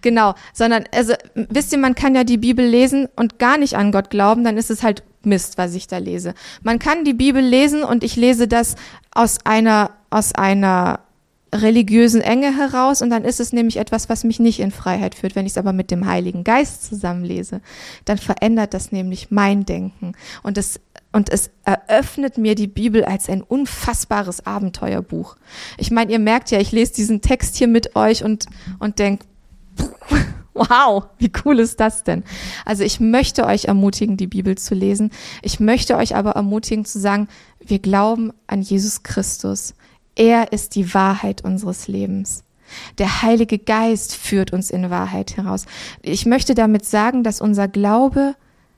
genau. 0.00 0.34
Sondern, 0.52 0.84
also 0.92 1.14
wisst 1.34 1.72
ihr, 1.72 1.78
man 1.78 1.94
kann 1.94 2.14
ja 2.14 2.24
die 2.24 2.38
Bibel 2.38 2.64
lesen 2.66 3.08
und 3.16 3.38
gar 3.38 3.58
nicht 3.58 3.74
an 3.74 3.92
Gott 3.92 4.10
glauben, 4.10 4.44
dann 4.44 4.56
ist 4.56 4.70
es 4.70 4.82
halt 4.82 5.02
Mist, 5.22 5.56
was 5.56 5.74
ich 5.74 5.86
da 5.86 5.98
lese. 5.98 6.34
Man 6.62 6.78
kann 6.78 7.04
die 7.04 7.14
Bibel 7.14 7.42
lesen 7.42 7.82
und 7.82 8.04
ich 8.04 8.16
lese 8.16 8.46
das 8.46 8.76
aus 9.10 9.38
einer, 9.44 9.90
aus 10.10 10.34
einer 10.34 11.00
religiösen 11.54 12.20
Enge 12.20 12.54
heraus 12.56 13.00
und 13.00 13.10
dann 13.10 13.24
ist 13.24 13.40
es 13.40 13.52
nämlich 13.52 13.76
etwas, 13.76 14.08
was 14.08 14.24
mich 14.24 14.40
nicht 14.40 14.60
in 14.60 14.72
Freiheit 14.72 15.14
führt. 15.14 15.36
Wenn 15.36 15.46
ich 15.46 15.52
es 15.52 15.58
aber 15.58 15.72
mit 15.72 15.90
dem 15.90 16.06
Heiligen 16.06 16.42
Geist 16.42 16.84
zusammenlese, 16.84 17.60
dann 18.04 18.18
verändert 18.18 18.74
das 18.74 18.92
nämlich 18.92 19.30
mein 19.30 19.64
Denken 19.64 20.12
und 20.42 20.58
es 20.58 20.80
und 21.14 21.30
es 21.30 21.50
eröffnet 21.64 22.38
mir 22.38 22.56
die 22.56 22.66
Bibel 22.66 23.04
als 23.04 23.28
ein 23.28 23.40
unfassbares 23.40 24.46
Abenteuerbuch. 24.46 25.36
Ich 25.78 25.92
meine, 25.92 26.10
ihr 26.10 26.18
merkt 26.18 26.50
ja, 26.50 26.58
ich 26.58 26.72
lese 26.72 26.92
diesen 26.92 27.20
Text 27.20 27.54
hier 27.54 27.68
mit 27.68 27.94
euch 27.94 28.24
und 28.24 28.46
und 28.80 28.98
denk, 28.98 29.22
wow, 30.54 31.04
wie 31.18 31.30
cool 31.44 31.60
ist 31.60 31.78
das 31.78 32.02
denn? 32.02 32.24
Also 32.64 32.82
ich 32.82 32.98
möchte 32.98 33.46
euch 33.46 33.66
ermutigen, 33.66 34.16
die 34.16 34.26
Bibel 34.26 34.58
zu 34.58 34.74
lesen. 34.74 35.12
Ich 35.42 35.60
möchte 35.60 35.96
euch 35.96 36.16
aber 36.16 36.32
ermutigen 36.32 36.84
zu 36.84 36.98
sagen, 36.98 37.28
wir 37.60 37.78
glauben 37.78 38.32
an 38.48 38.62
Jesus 38.62 39.04
Christus. 39.04 39.74
Er 40.16 40.52
ist 40.52 40.74
die 40.74 40.94
Wahrheit 40.94 41.44
unseres 41.44 41.86
Lebens. 41.86 42.42
Der 42.98 43.22
Heilige 43.22 43.58
Geist 43.58 44.16
führt 44.16 44.52
uns 44.52 44.70
in 44.70 44.90
Wahrheit 44.90 45.36
heraus. 45.36 45.66
Ich 46.02 46.26
möchte 46.26 46.56
damit 46.56 46.84
sagen, 46.84 47.22
dass 47.22 47.40
unser 47.40 47.68
Glaube 47.68 48.34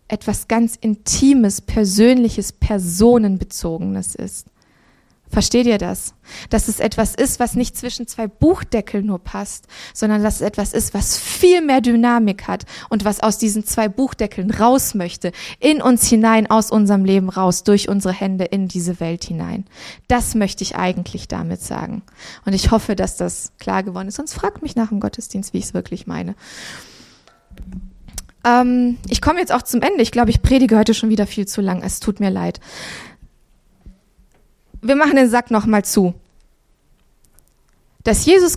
etwas 0.08 0.48
ganz 0.48 0.76
Intimes, 0.76 1.60
Persönliches, 1.60 2.52
Personenbezogenes 2.52 4.14
ist. 4.14 4.46
Versteht 5.28 5.66
ihr 5.66 5.78
das? 5.78 6.14
Dass 6.50 6.68
es 6.68 6.78
etwas 6.78 7.14
ist, 7.14 7.40
was 7.40 7.56
nicht 7.56 7.76
zwischen 7.76 8.06
zwei 8.06 8.28
Buchdeckeln 8.28 9.06
nur 9.06 9.18
passt, 9.18 9.66
sondern 9.92 10.22
dass 10.22 10.36
es 10.36 10.40
etwas 10.40 10.72
ist, 10.72 10.94
was 10.94 11.18
viel 11.18 11.62
mehr 11.62 11.80
Dynamik 11.80 12.46
hat 12.46 12.64
und 12.90 13.04
was 13.04 13.20
aus 13.20 13.36
diesen 13.36 13.64
zwei 13.64 13.88
Buchdeckeln 13.88 14.50
raus 14.52 14.94
möchte, 14.94 15.32
in 15.58 15.82
uns 15.82 16.06
hinein, 16.06 16.48
aus 16.48 16.70
unserem 16.70 17.04
Leben 17.04 17.28
raus, 17.28 17.64
durch 17.64 17.88
unsere 17.88 18.14
Hände 18.14 18.44
in 18.44 18.68
diese 18.68 19.00
Welt 19.00 19.24
hinein. 19.24 19.64
Das 20.06 20.36
möchte 20.36 20.62
ich 20.62 20.76
eigentlich 20.76 21.26
damit 21.26 21.60
sagen. 21.60 22.02
Und 22.44 22.52
ich 22.52 22.70
hoffe, 22.70 22.94
dass 22.94 23.16
das 23.16 23.52
klar 23.58 23.82
geworden 23.82 24.08
ist. 24.08 24.16
Sonst 24.16 24.34
fragt 24.34 24.62
mich 24.62 24.76
nach 24.76 24.88
dem 24.90 25.00
Gottesdienst, 25.00 25.52
wie 25.52 25.58
ich 25.58 25.64
es 25.64 25.74
wirklich 25.74 26.06
meine. 26.06 26.36
Ähm, 28.46 28.96
ich 29.08 29.20
komme 29.20 29.40
jetzt 29.40 29.52
auch 29.52 29.62
zum 29.62 29.82
Ende. 29.82 30.02
Ich 30.02 30.12
glaube, 30.12 30.30
ich 30.30 30.40
predige 30.40 30.78
heute 30.78 30.94
schon 30.94 31.10
wieder 31.10 31.26
viel 31.26 31.46
zu 31.46 31.60
lang. 31.60 31.82
Es 31.82 32.00
tut 32.00 32.20
mir 32.20 32.30
leid 32.30 32.60
wir 34.88 34.96
machen 34.96 35.16
den 35.16 35.28
Sack 35.28 35.50
nochmal 35.50 35.84
zu. 35.84 36.14
Dass 38.04 38.24
Jesus 38.24 38.56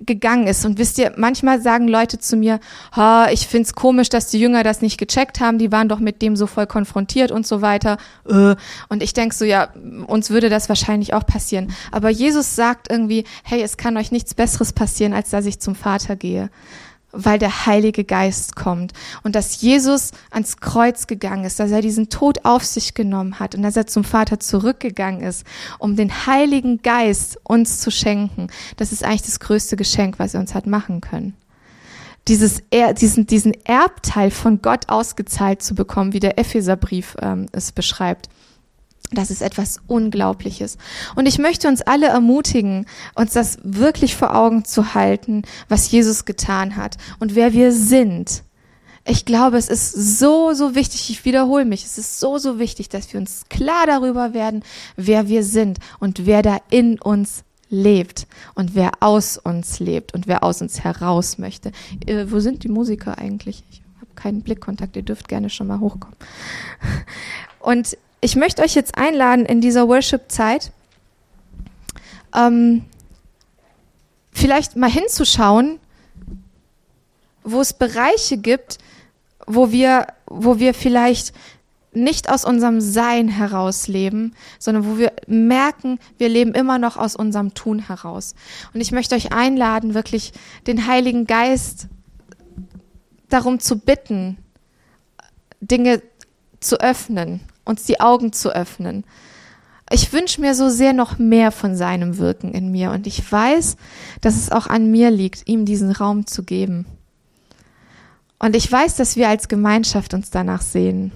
gegangen 0.00 0.46
ist. 0.46 0.64
Und 0.64 0.78
wisst 0.78 0.96
ihr, 0.98 1.12
manchmal 1.16 1.60
sagen 1.60 1.88
Leute 1.88 2.20
zu 2.20 2.36
mir, 2.36 2.60
ha, 2.94 3.28
ich 3.32 3.48
find's 3.48 3.74
komisch, 3.74 4.08
dass 4.08 4.28
die 4.28 4.38
Jünger 4.38 4.62
das 4.62 4.80
nicht 4.80 4.96
gecheckt 4.96 5.40
haben, 5.40 5.58
die 5.58 5.72
waren 5.72 5.88
doch 5.88 5.98
mit 5.98 6.22
dem 6.22 6.36
so 6.36 6.46
voll 6.46 6.68
konfrontiert 6.68 7.32
und 7.32 7.44
so 7.46 7.62
weiter. 7.62 7.98
Äh. 8.28 8.54
Und 8.88 9.02
ich 9.02 9.12
denk 9.12 9.34
so, 9.34 9.44
ja, 9.44 9.70
uns 10.06 10.30
würde 10.30 10.50
das 10.50 10.68
wahrscheinlich 10.68 11.14
auch 11.14 11.26
passieren. 11.26 11.72
Aber 11.90 12.10
Jesus 12.10 12.54
sagt 12.54 12.90
irgendwie, 12.90 13.24
hey, 13.42 13.60
es 13.60 13.76
kann 13.76 13.96
euch 13.96 14.12
nichts 14.12 14.34
Besseres 14.34 14.72
passieren, 14.72 15.12
als 15.12 15.30
dass 15.30 15.46
ich 15.46 15.58
zum 15.58 15.74
Vater 15.74 16.14
gehe 16.14 16.48
weil 17.12 17.38
der 17.38 17.66
Heilige 17.66 18.04
Geist 18.04 18.54
kommt 18.54 18.92
und 19.22 19.34
dass 19.34 19.60
Jesus 19.60 20.12
ans 20.30 20.58
Kreuz 20.58 21.06
gegangen 21.06 21.44
ist, 21.44 21.58
dass 21.58 21.70
er 21.70 21.80
diesen 21.80 22.10
Tod 22.10 22.44
auf 22.44 22.64
sich 22.64 22.94
genommen 22.94 23.40
hat 23.40 23.54
und 23.54 23.62
dass 23.62 23.76
er 23.76 23.86
zum 23.86 24.04
Vater 24.04 24.38
zurückgegangen 24.40 25.22
ist, 25.22 25.44
um 25.78 25.96
den 25.96 26.26
Heiligen 26.26 26.82
Geist 26.82 27.38
uns 27.44 27.80
zu 27.80 27.90
schenken. 27.90 28.48
Das 28.76 28.92
ist 28.92 29.04
eigentlich 29.04 29.22
das 29.22 29.40
größte 29.40 29.76
Geschenk, 29.76 30.18
was 30.18 30.34
er 30.34 30.40
uns 30.40 30.54
hat 30.54 30.66
machen 30.66 31.00
können. 31.00 31.34
Dieses, 32.28 32.62
diesen, 33.00 33.26
diesen 33.26 33.54
Erbteil 33.64 34.30
von 34.30 34.60
Gott 34.60 34.90
ausgezahlt 34.90 35.62
zu 35.62 35.74
bekommen, 35.74 36.12
wie 36.12 36.20
der 36.20 36.38
Epheserbrief 36.38 37.16
ähm, 37.22 37.46
es 37.52 37.72
beschreibt. 37.72 38.28
Das 39.10 39.30
ist 39.30 39.40
etwas 39.40 39.80
Unglaubliches. 39.86 40.76
Und 41.16 41.26
ich 41.26 41.38
möchte 41.38 41.68
uns 41.68 41.80
alle 41.80 42.08
ermutigen, 42.08 42.86
uns 43.14 43.32
das 43.32 43.58
wirklich 43.62 44.16
vor 44.16 44.34
Augen 44.34 44.64
zu 44.64 44.94
halten, 44.94 45.42
was 45.68 45.90
Jesus 45.90 46.26
getan 46.26 46.76
hat 46.76 46.98
und 47.18 47.34
wer 47.34 47.52
wir 47.54 47.72
sind. 47.72 48.42
Ich 49.06 49.24
glaube, 49.24 49.56
es 49.56 49.70
ist 49.70 49.92
so, 49.92 50.52
so 50.52 50.74
wichtig, 50.74 51.08
ich 51.08 51.24
wiederhole 51.24 51.64
mich, 51.64 51.86
es 51.86 51.96
ist 51.96 52.20
so, 52.20 52.36
so 52.36 52.58
wichtig, 52.58 52.90
dass 52.90 53.10
wir 53.10 53.18
uns 53.18 53.44
klar 53.48 53.86
darüber 53.86 54.34
werden, 54.34 54.62
wer 54.96 55.28
wir 55.28 55.42
sind 55.42 55.78
und 55.98 56.26
wer 56.26 56.42
da 56.42 56.58
in 56.68 57.00
uns 57.00 57.44
lebt 57.70 58.26
und 58.54 58.74
wer 58.74 58.92
aus 59.00 59.38
uns 59.38 59.80
lebt 59.80 60.12
und 60.12 60.26
wer 60.26 60.42
aus 60.44 60.60
uns 60.60 60.84
heraus 60.84 61.38
möchte. 61.38 61.72
Äh, 62.06 62.26
wo 62.28 62.40
sind 62.40 62.64
die 62.64 62.68
Musiker 62.68 63.16
eigentlich? 63.16 63.62
Ich 63.70 63.82
habe 63.96 64.14
keinen 64.14 64.42
Blickkontakt, 64.42 64.96
ihr 64.96 65.02
dürft 65.02 65.28
gerne 65.28 65.48
schon 65.48 65.68
mal 65.68 65.80
hochkommen. 65.80 66.16
Und 67.60 67.96
ich 68.20 68.36
möchte 68.36 68.62
euch 68.62 68.74
jetzt 68.74 68.96
einladen 68.96 69.44
in 69.46 69.60
dieser 69.60 69.88
Worship-Zeit, 69.88 70.72
ähm, 72.34 72.84
vielleicht 74.32 74.76
mal 74.76 74.90
hinzuschauen, 74.90 75.78
wo 77.44 77.60
es 77.60 77.72
Bereiche 77.72 78.38
gibt, 78.38 78.78
wo 79.46 79.70
wir, 79.70 80.06
wo 80.26 80.58
wir 80.58 80.74
vielleicht 80.74 81.32
nicht 81.92 82.30
aus 82.30 82.44
unserem 82.44 82.80
Sein 82.80 83.28
heraus 83.28 83.88
leben, 83.88 84.34
sondern 84.58 84.86
wo 84.86 84.98
wir 84.98 85.12
merken, 85.26 85.98
wir 86.18 86.28
leben 86.28 86.52
immer 86.52 86.78
noch 86.78 86.96
aus 86.96 87.16
unserem 87.16 87.54
Tun 87.54 87.78
heraus. 87.78 88.34
Und 88.74 88.80
ich 88.80 88.92
möchte 88.92 89.14
euch 89.14 89.32
einladen, 89.32 89.94
wirklich 89.94 90.32
den 90.66 90.86
Heiligen 90.86 91.26
Geist 91.26 91.88
darum 93.28 93.58
zu 93.58 93.78
bitten, 93.78 94.36
Dinge 95.60 96.02
zu 96.60 96.78
öffnen 96.80 97.40
uns 97.68 97.84
die 97.84 98.00
Augen 98.00 98.32
zu 98.32 98.54
öffnen. 98.54 99.04
Ich 99.90 100.12
wünsche 100.12 100.40
mir 100.40 100.54
so 100.54 100.68
sehr 100.68 100.92
noch 100.92 101.18
mehr 101.18 101.50
von 101.52 101.76
seinem 101.76 102.18
Wirken 102.18 102.52
in 102.52 102.70
mir 102.70 102.90
und 102.90 103.06
ich 103.06 103.30
weiß, 103.30 103.76
dass 104.20 104.36
es 104.36 104.50
auch 104.50 104.66
an 104.66 104.90
mir 104.90 105.10
liegt, 105.10 105.48
ihm 105.48 105.64
diesen 105.64 105.92
Raum 105.92 106.26
zu 106.26 106.42
geben. 106.42 106.86
Und 108.38 108.54
ich 108.54 108.70
weiß, 108.70 108.96
dass 108.96 109.16
wir 109.16 109.28
als 109.28 109.48
Gemeinschaft 109.48 110.14
uns 110.14 110.30
danach 110.30 110.62
sehen. 110.62 111.12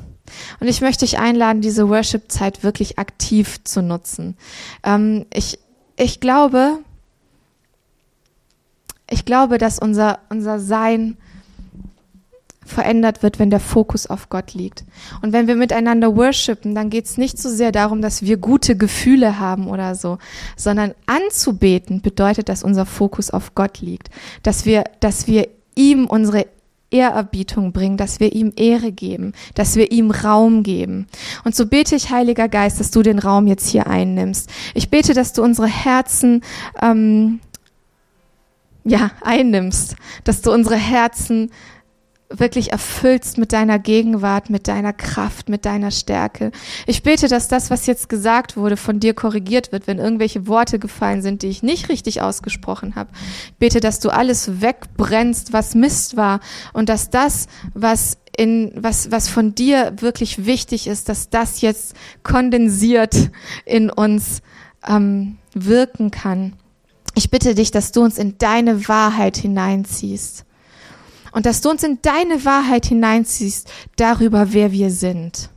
Und 0.60 0.68
ich 0.68 0.80
möchte 0.80 1.04
dich 1.04 1.18
einladen, 1.18 1.60
diese 1.60 1.88
Worship-Zeit 1.88 2.62
wirklich 2.62 2.98
aktiv 2.98 3.62
zu 3.64 3.82
nutzen. 3.82 4.36
Ähm, 4.82 5.26
ich, 5.32 5.58
ich 5.96 6.20
glaube, 6.20 6.78
ich 9.08 9.24
glaube, 9.24 9.58
dass 9.58 9.78
unser, 9.78 10.20
unser 10.30 10.58
Sein 10.58 11.16
verändert 12.72 13.22
wird, 13.22 13.38
wenn 13.38 13.50
der 13.50 13.60
Fokus 13.60 14.06
auf 14.06 14.28
Gott 14.28 14.54
liegt. 14.54 14.84
Und 15.22 15.32
wenn 15.32 15.46
wir 15.46 15.56
miteinander 15.56 16.16
worshipen, 16.16 16.74
dann 16.74 16.90
geht 16.90 17.04
es 17.04 17.18
nicht 17.18 17.38
so 17.38 17.48
sehr 17.48 17.70
darum, 17.72 18.02
dass 18.02 18.22
wir 18.22 18.36
gute 18.36 18.76
Gefühle 18.76 19.38
haben 19.38 19.68
oder 19.68 19.94
so, 19.94 20.18
sondern 20.56 20.94
anzubeten 21.06 22.00
bedeutet, 22.00 22.48
dass 22.48 22.64
unser 22.64 22.86
Fokus 22.86 23.30
auf 23.30 23.54
Gott 23.54 23.80
liegt, 23.80 24.08
dass 24.42 24.64
wir, 24.64 24.84
dass 25.00 25.26
wir 25.26 25.48
ihm 25.74 26.06
unsere 26.06 26.46
Ehrerbietung 26.92 27.72
bringen, 27.72 27.96
dass 27.96 28.20
wir 28.20 28.32
ihm 28.32 28.52
Ehre 28.56 28.92
geben, 28.92 29.32
dass 29.54 29.76
wir 29.76 29.90
ihm 29.90 30.10
Raum 30.10 30.62
geben. 30.62 31.06
Und 31.44 31.56
so 31.56 31.66
bete 31.66 31.96
ich, 31.96 32.10
Heiliger 32.10 32.48
Geist, 32.48 32.78
dass 32.80 32.90
du 32.90 33.02
den 33.02 33.18
Raum 33.18 33.46
jetzt 33.46 33.68
hier 33.68 33.86
einnimmst. 33.86 34.50
Ich 34.74 34.90
bete, 34.90 35.14
dass 35.14 35.32
du 35.32 35.42
unsere 35.42 35.68
Herzen 35.68 36.42
ähm, 36.80 37.40
ja 38.84 39.10
einnimmst, 39.22 39.96
dass 40.24 40.42
du 40.42 40.52
unsere 40.52 40.76
Herzen 40.76 41.50
wirklich 42.38 42.72
erfüllst 42.72 43.38
mit 43.38 43.52
deiner 43.52 43.78
Gegenwart, 43.78 44.50
mit 44.50 44.68
deiner 44.68 44.92
Kraft, 44.92 45.48
mit 45.48 45.64
deiner 45.64 45.90
Stärke. 45.90 46.52
Ich 46.86 47.02
bete, 47.02 47.28
dass 47.28 47.48
das, 47.48 47.70
was 47.70 47.86
jetzt 47.86 48.08
gesagt 48.08 48.56
wurde, 48.56 48.76
von 48.76 49.00
dir 49.00 49.14
korrigiert 49.14 49.72
wird, 49.72 49.86
wenn 49.86 49.98
irgendwelche 49.98 50.46
Worte 50.46 50.78
gefallen 50.78 51.22
sind, 51.22 51.42
die 51.42 51.48
ich 51.48 51.62
nicht 51.62 51.88
richtig 51.88 52.22
ausgesprochen 52.22 52.94
habe. 52.94 53.10
Ich 53.46 53.54
bete, 53.54 53.80
dass 53.80 54.00
du 54.00 54.10
alles 54.10 54.60
wegbrennst, 54.60 55.52
was 55.52 55.74
Mist 55.74 56.16
war 56.16 56.40
und 56.72 56.88
dass 56.88 57.10
das, 57.10 57.46
was 57.74 58.18
in 58.36 58.72
was 58.74 59.10
was 59.10 59.28
von 59.28 59.54
dir 59.54 59.92
wirklich 59.98 60.46
wichtig 60.46 60.86
ist, 60.86 61.10
dass 61.10 61.28
das 61.28 61.60
jetzt 61.60 61.94
kondensiert 62.22 63.30
in 63.66 63.90
uns 63.90 64.40
ähm, 64.88 65.36
wirken 65.52 66.10
kann. 66.10 66.54
Ich 67.14 67.30
bitte 67.30 67.54
dich, 67.54 67.70
dass 67.70 67.92
du 67.92 68.02
uns 68.02 68.16
in 68.16 68.38
deine 68.38 68.88
Wahrheit 68.88 69.36
hineinziehst 69.36 70.46
und 71.32 71.46
dass 71.46 71.60
du 71.60 71.70
uns 71.70 71.82
in 71.82 71.98
deine 72.02 72.44
Wahrheit 72.44 72.86
hineinziehst 72.86 73.70
darüber, 73.96 74.52
wer 74.52 74.72
wir 74.72 74.90
sind. 74.90 75.50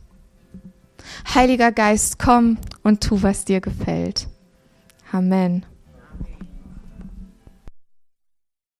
Heiliger 1.34 1.72
Geist, 1.72 2.18
komm 2.18 2.58
und 2.82 3.02
tu, 3.02 3.22
was 3.22 3.44
dir 3.44 3.60
gefällt. 3.60 4.26
Amen. 5.12 5.64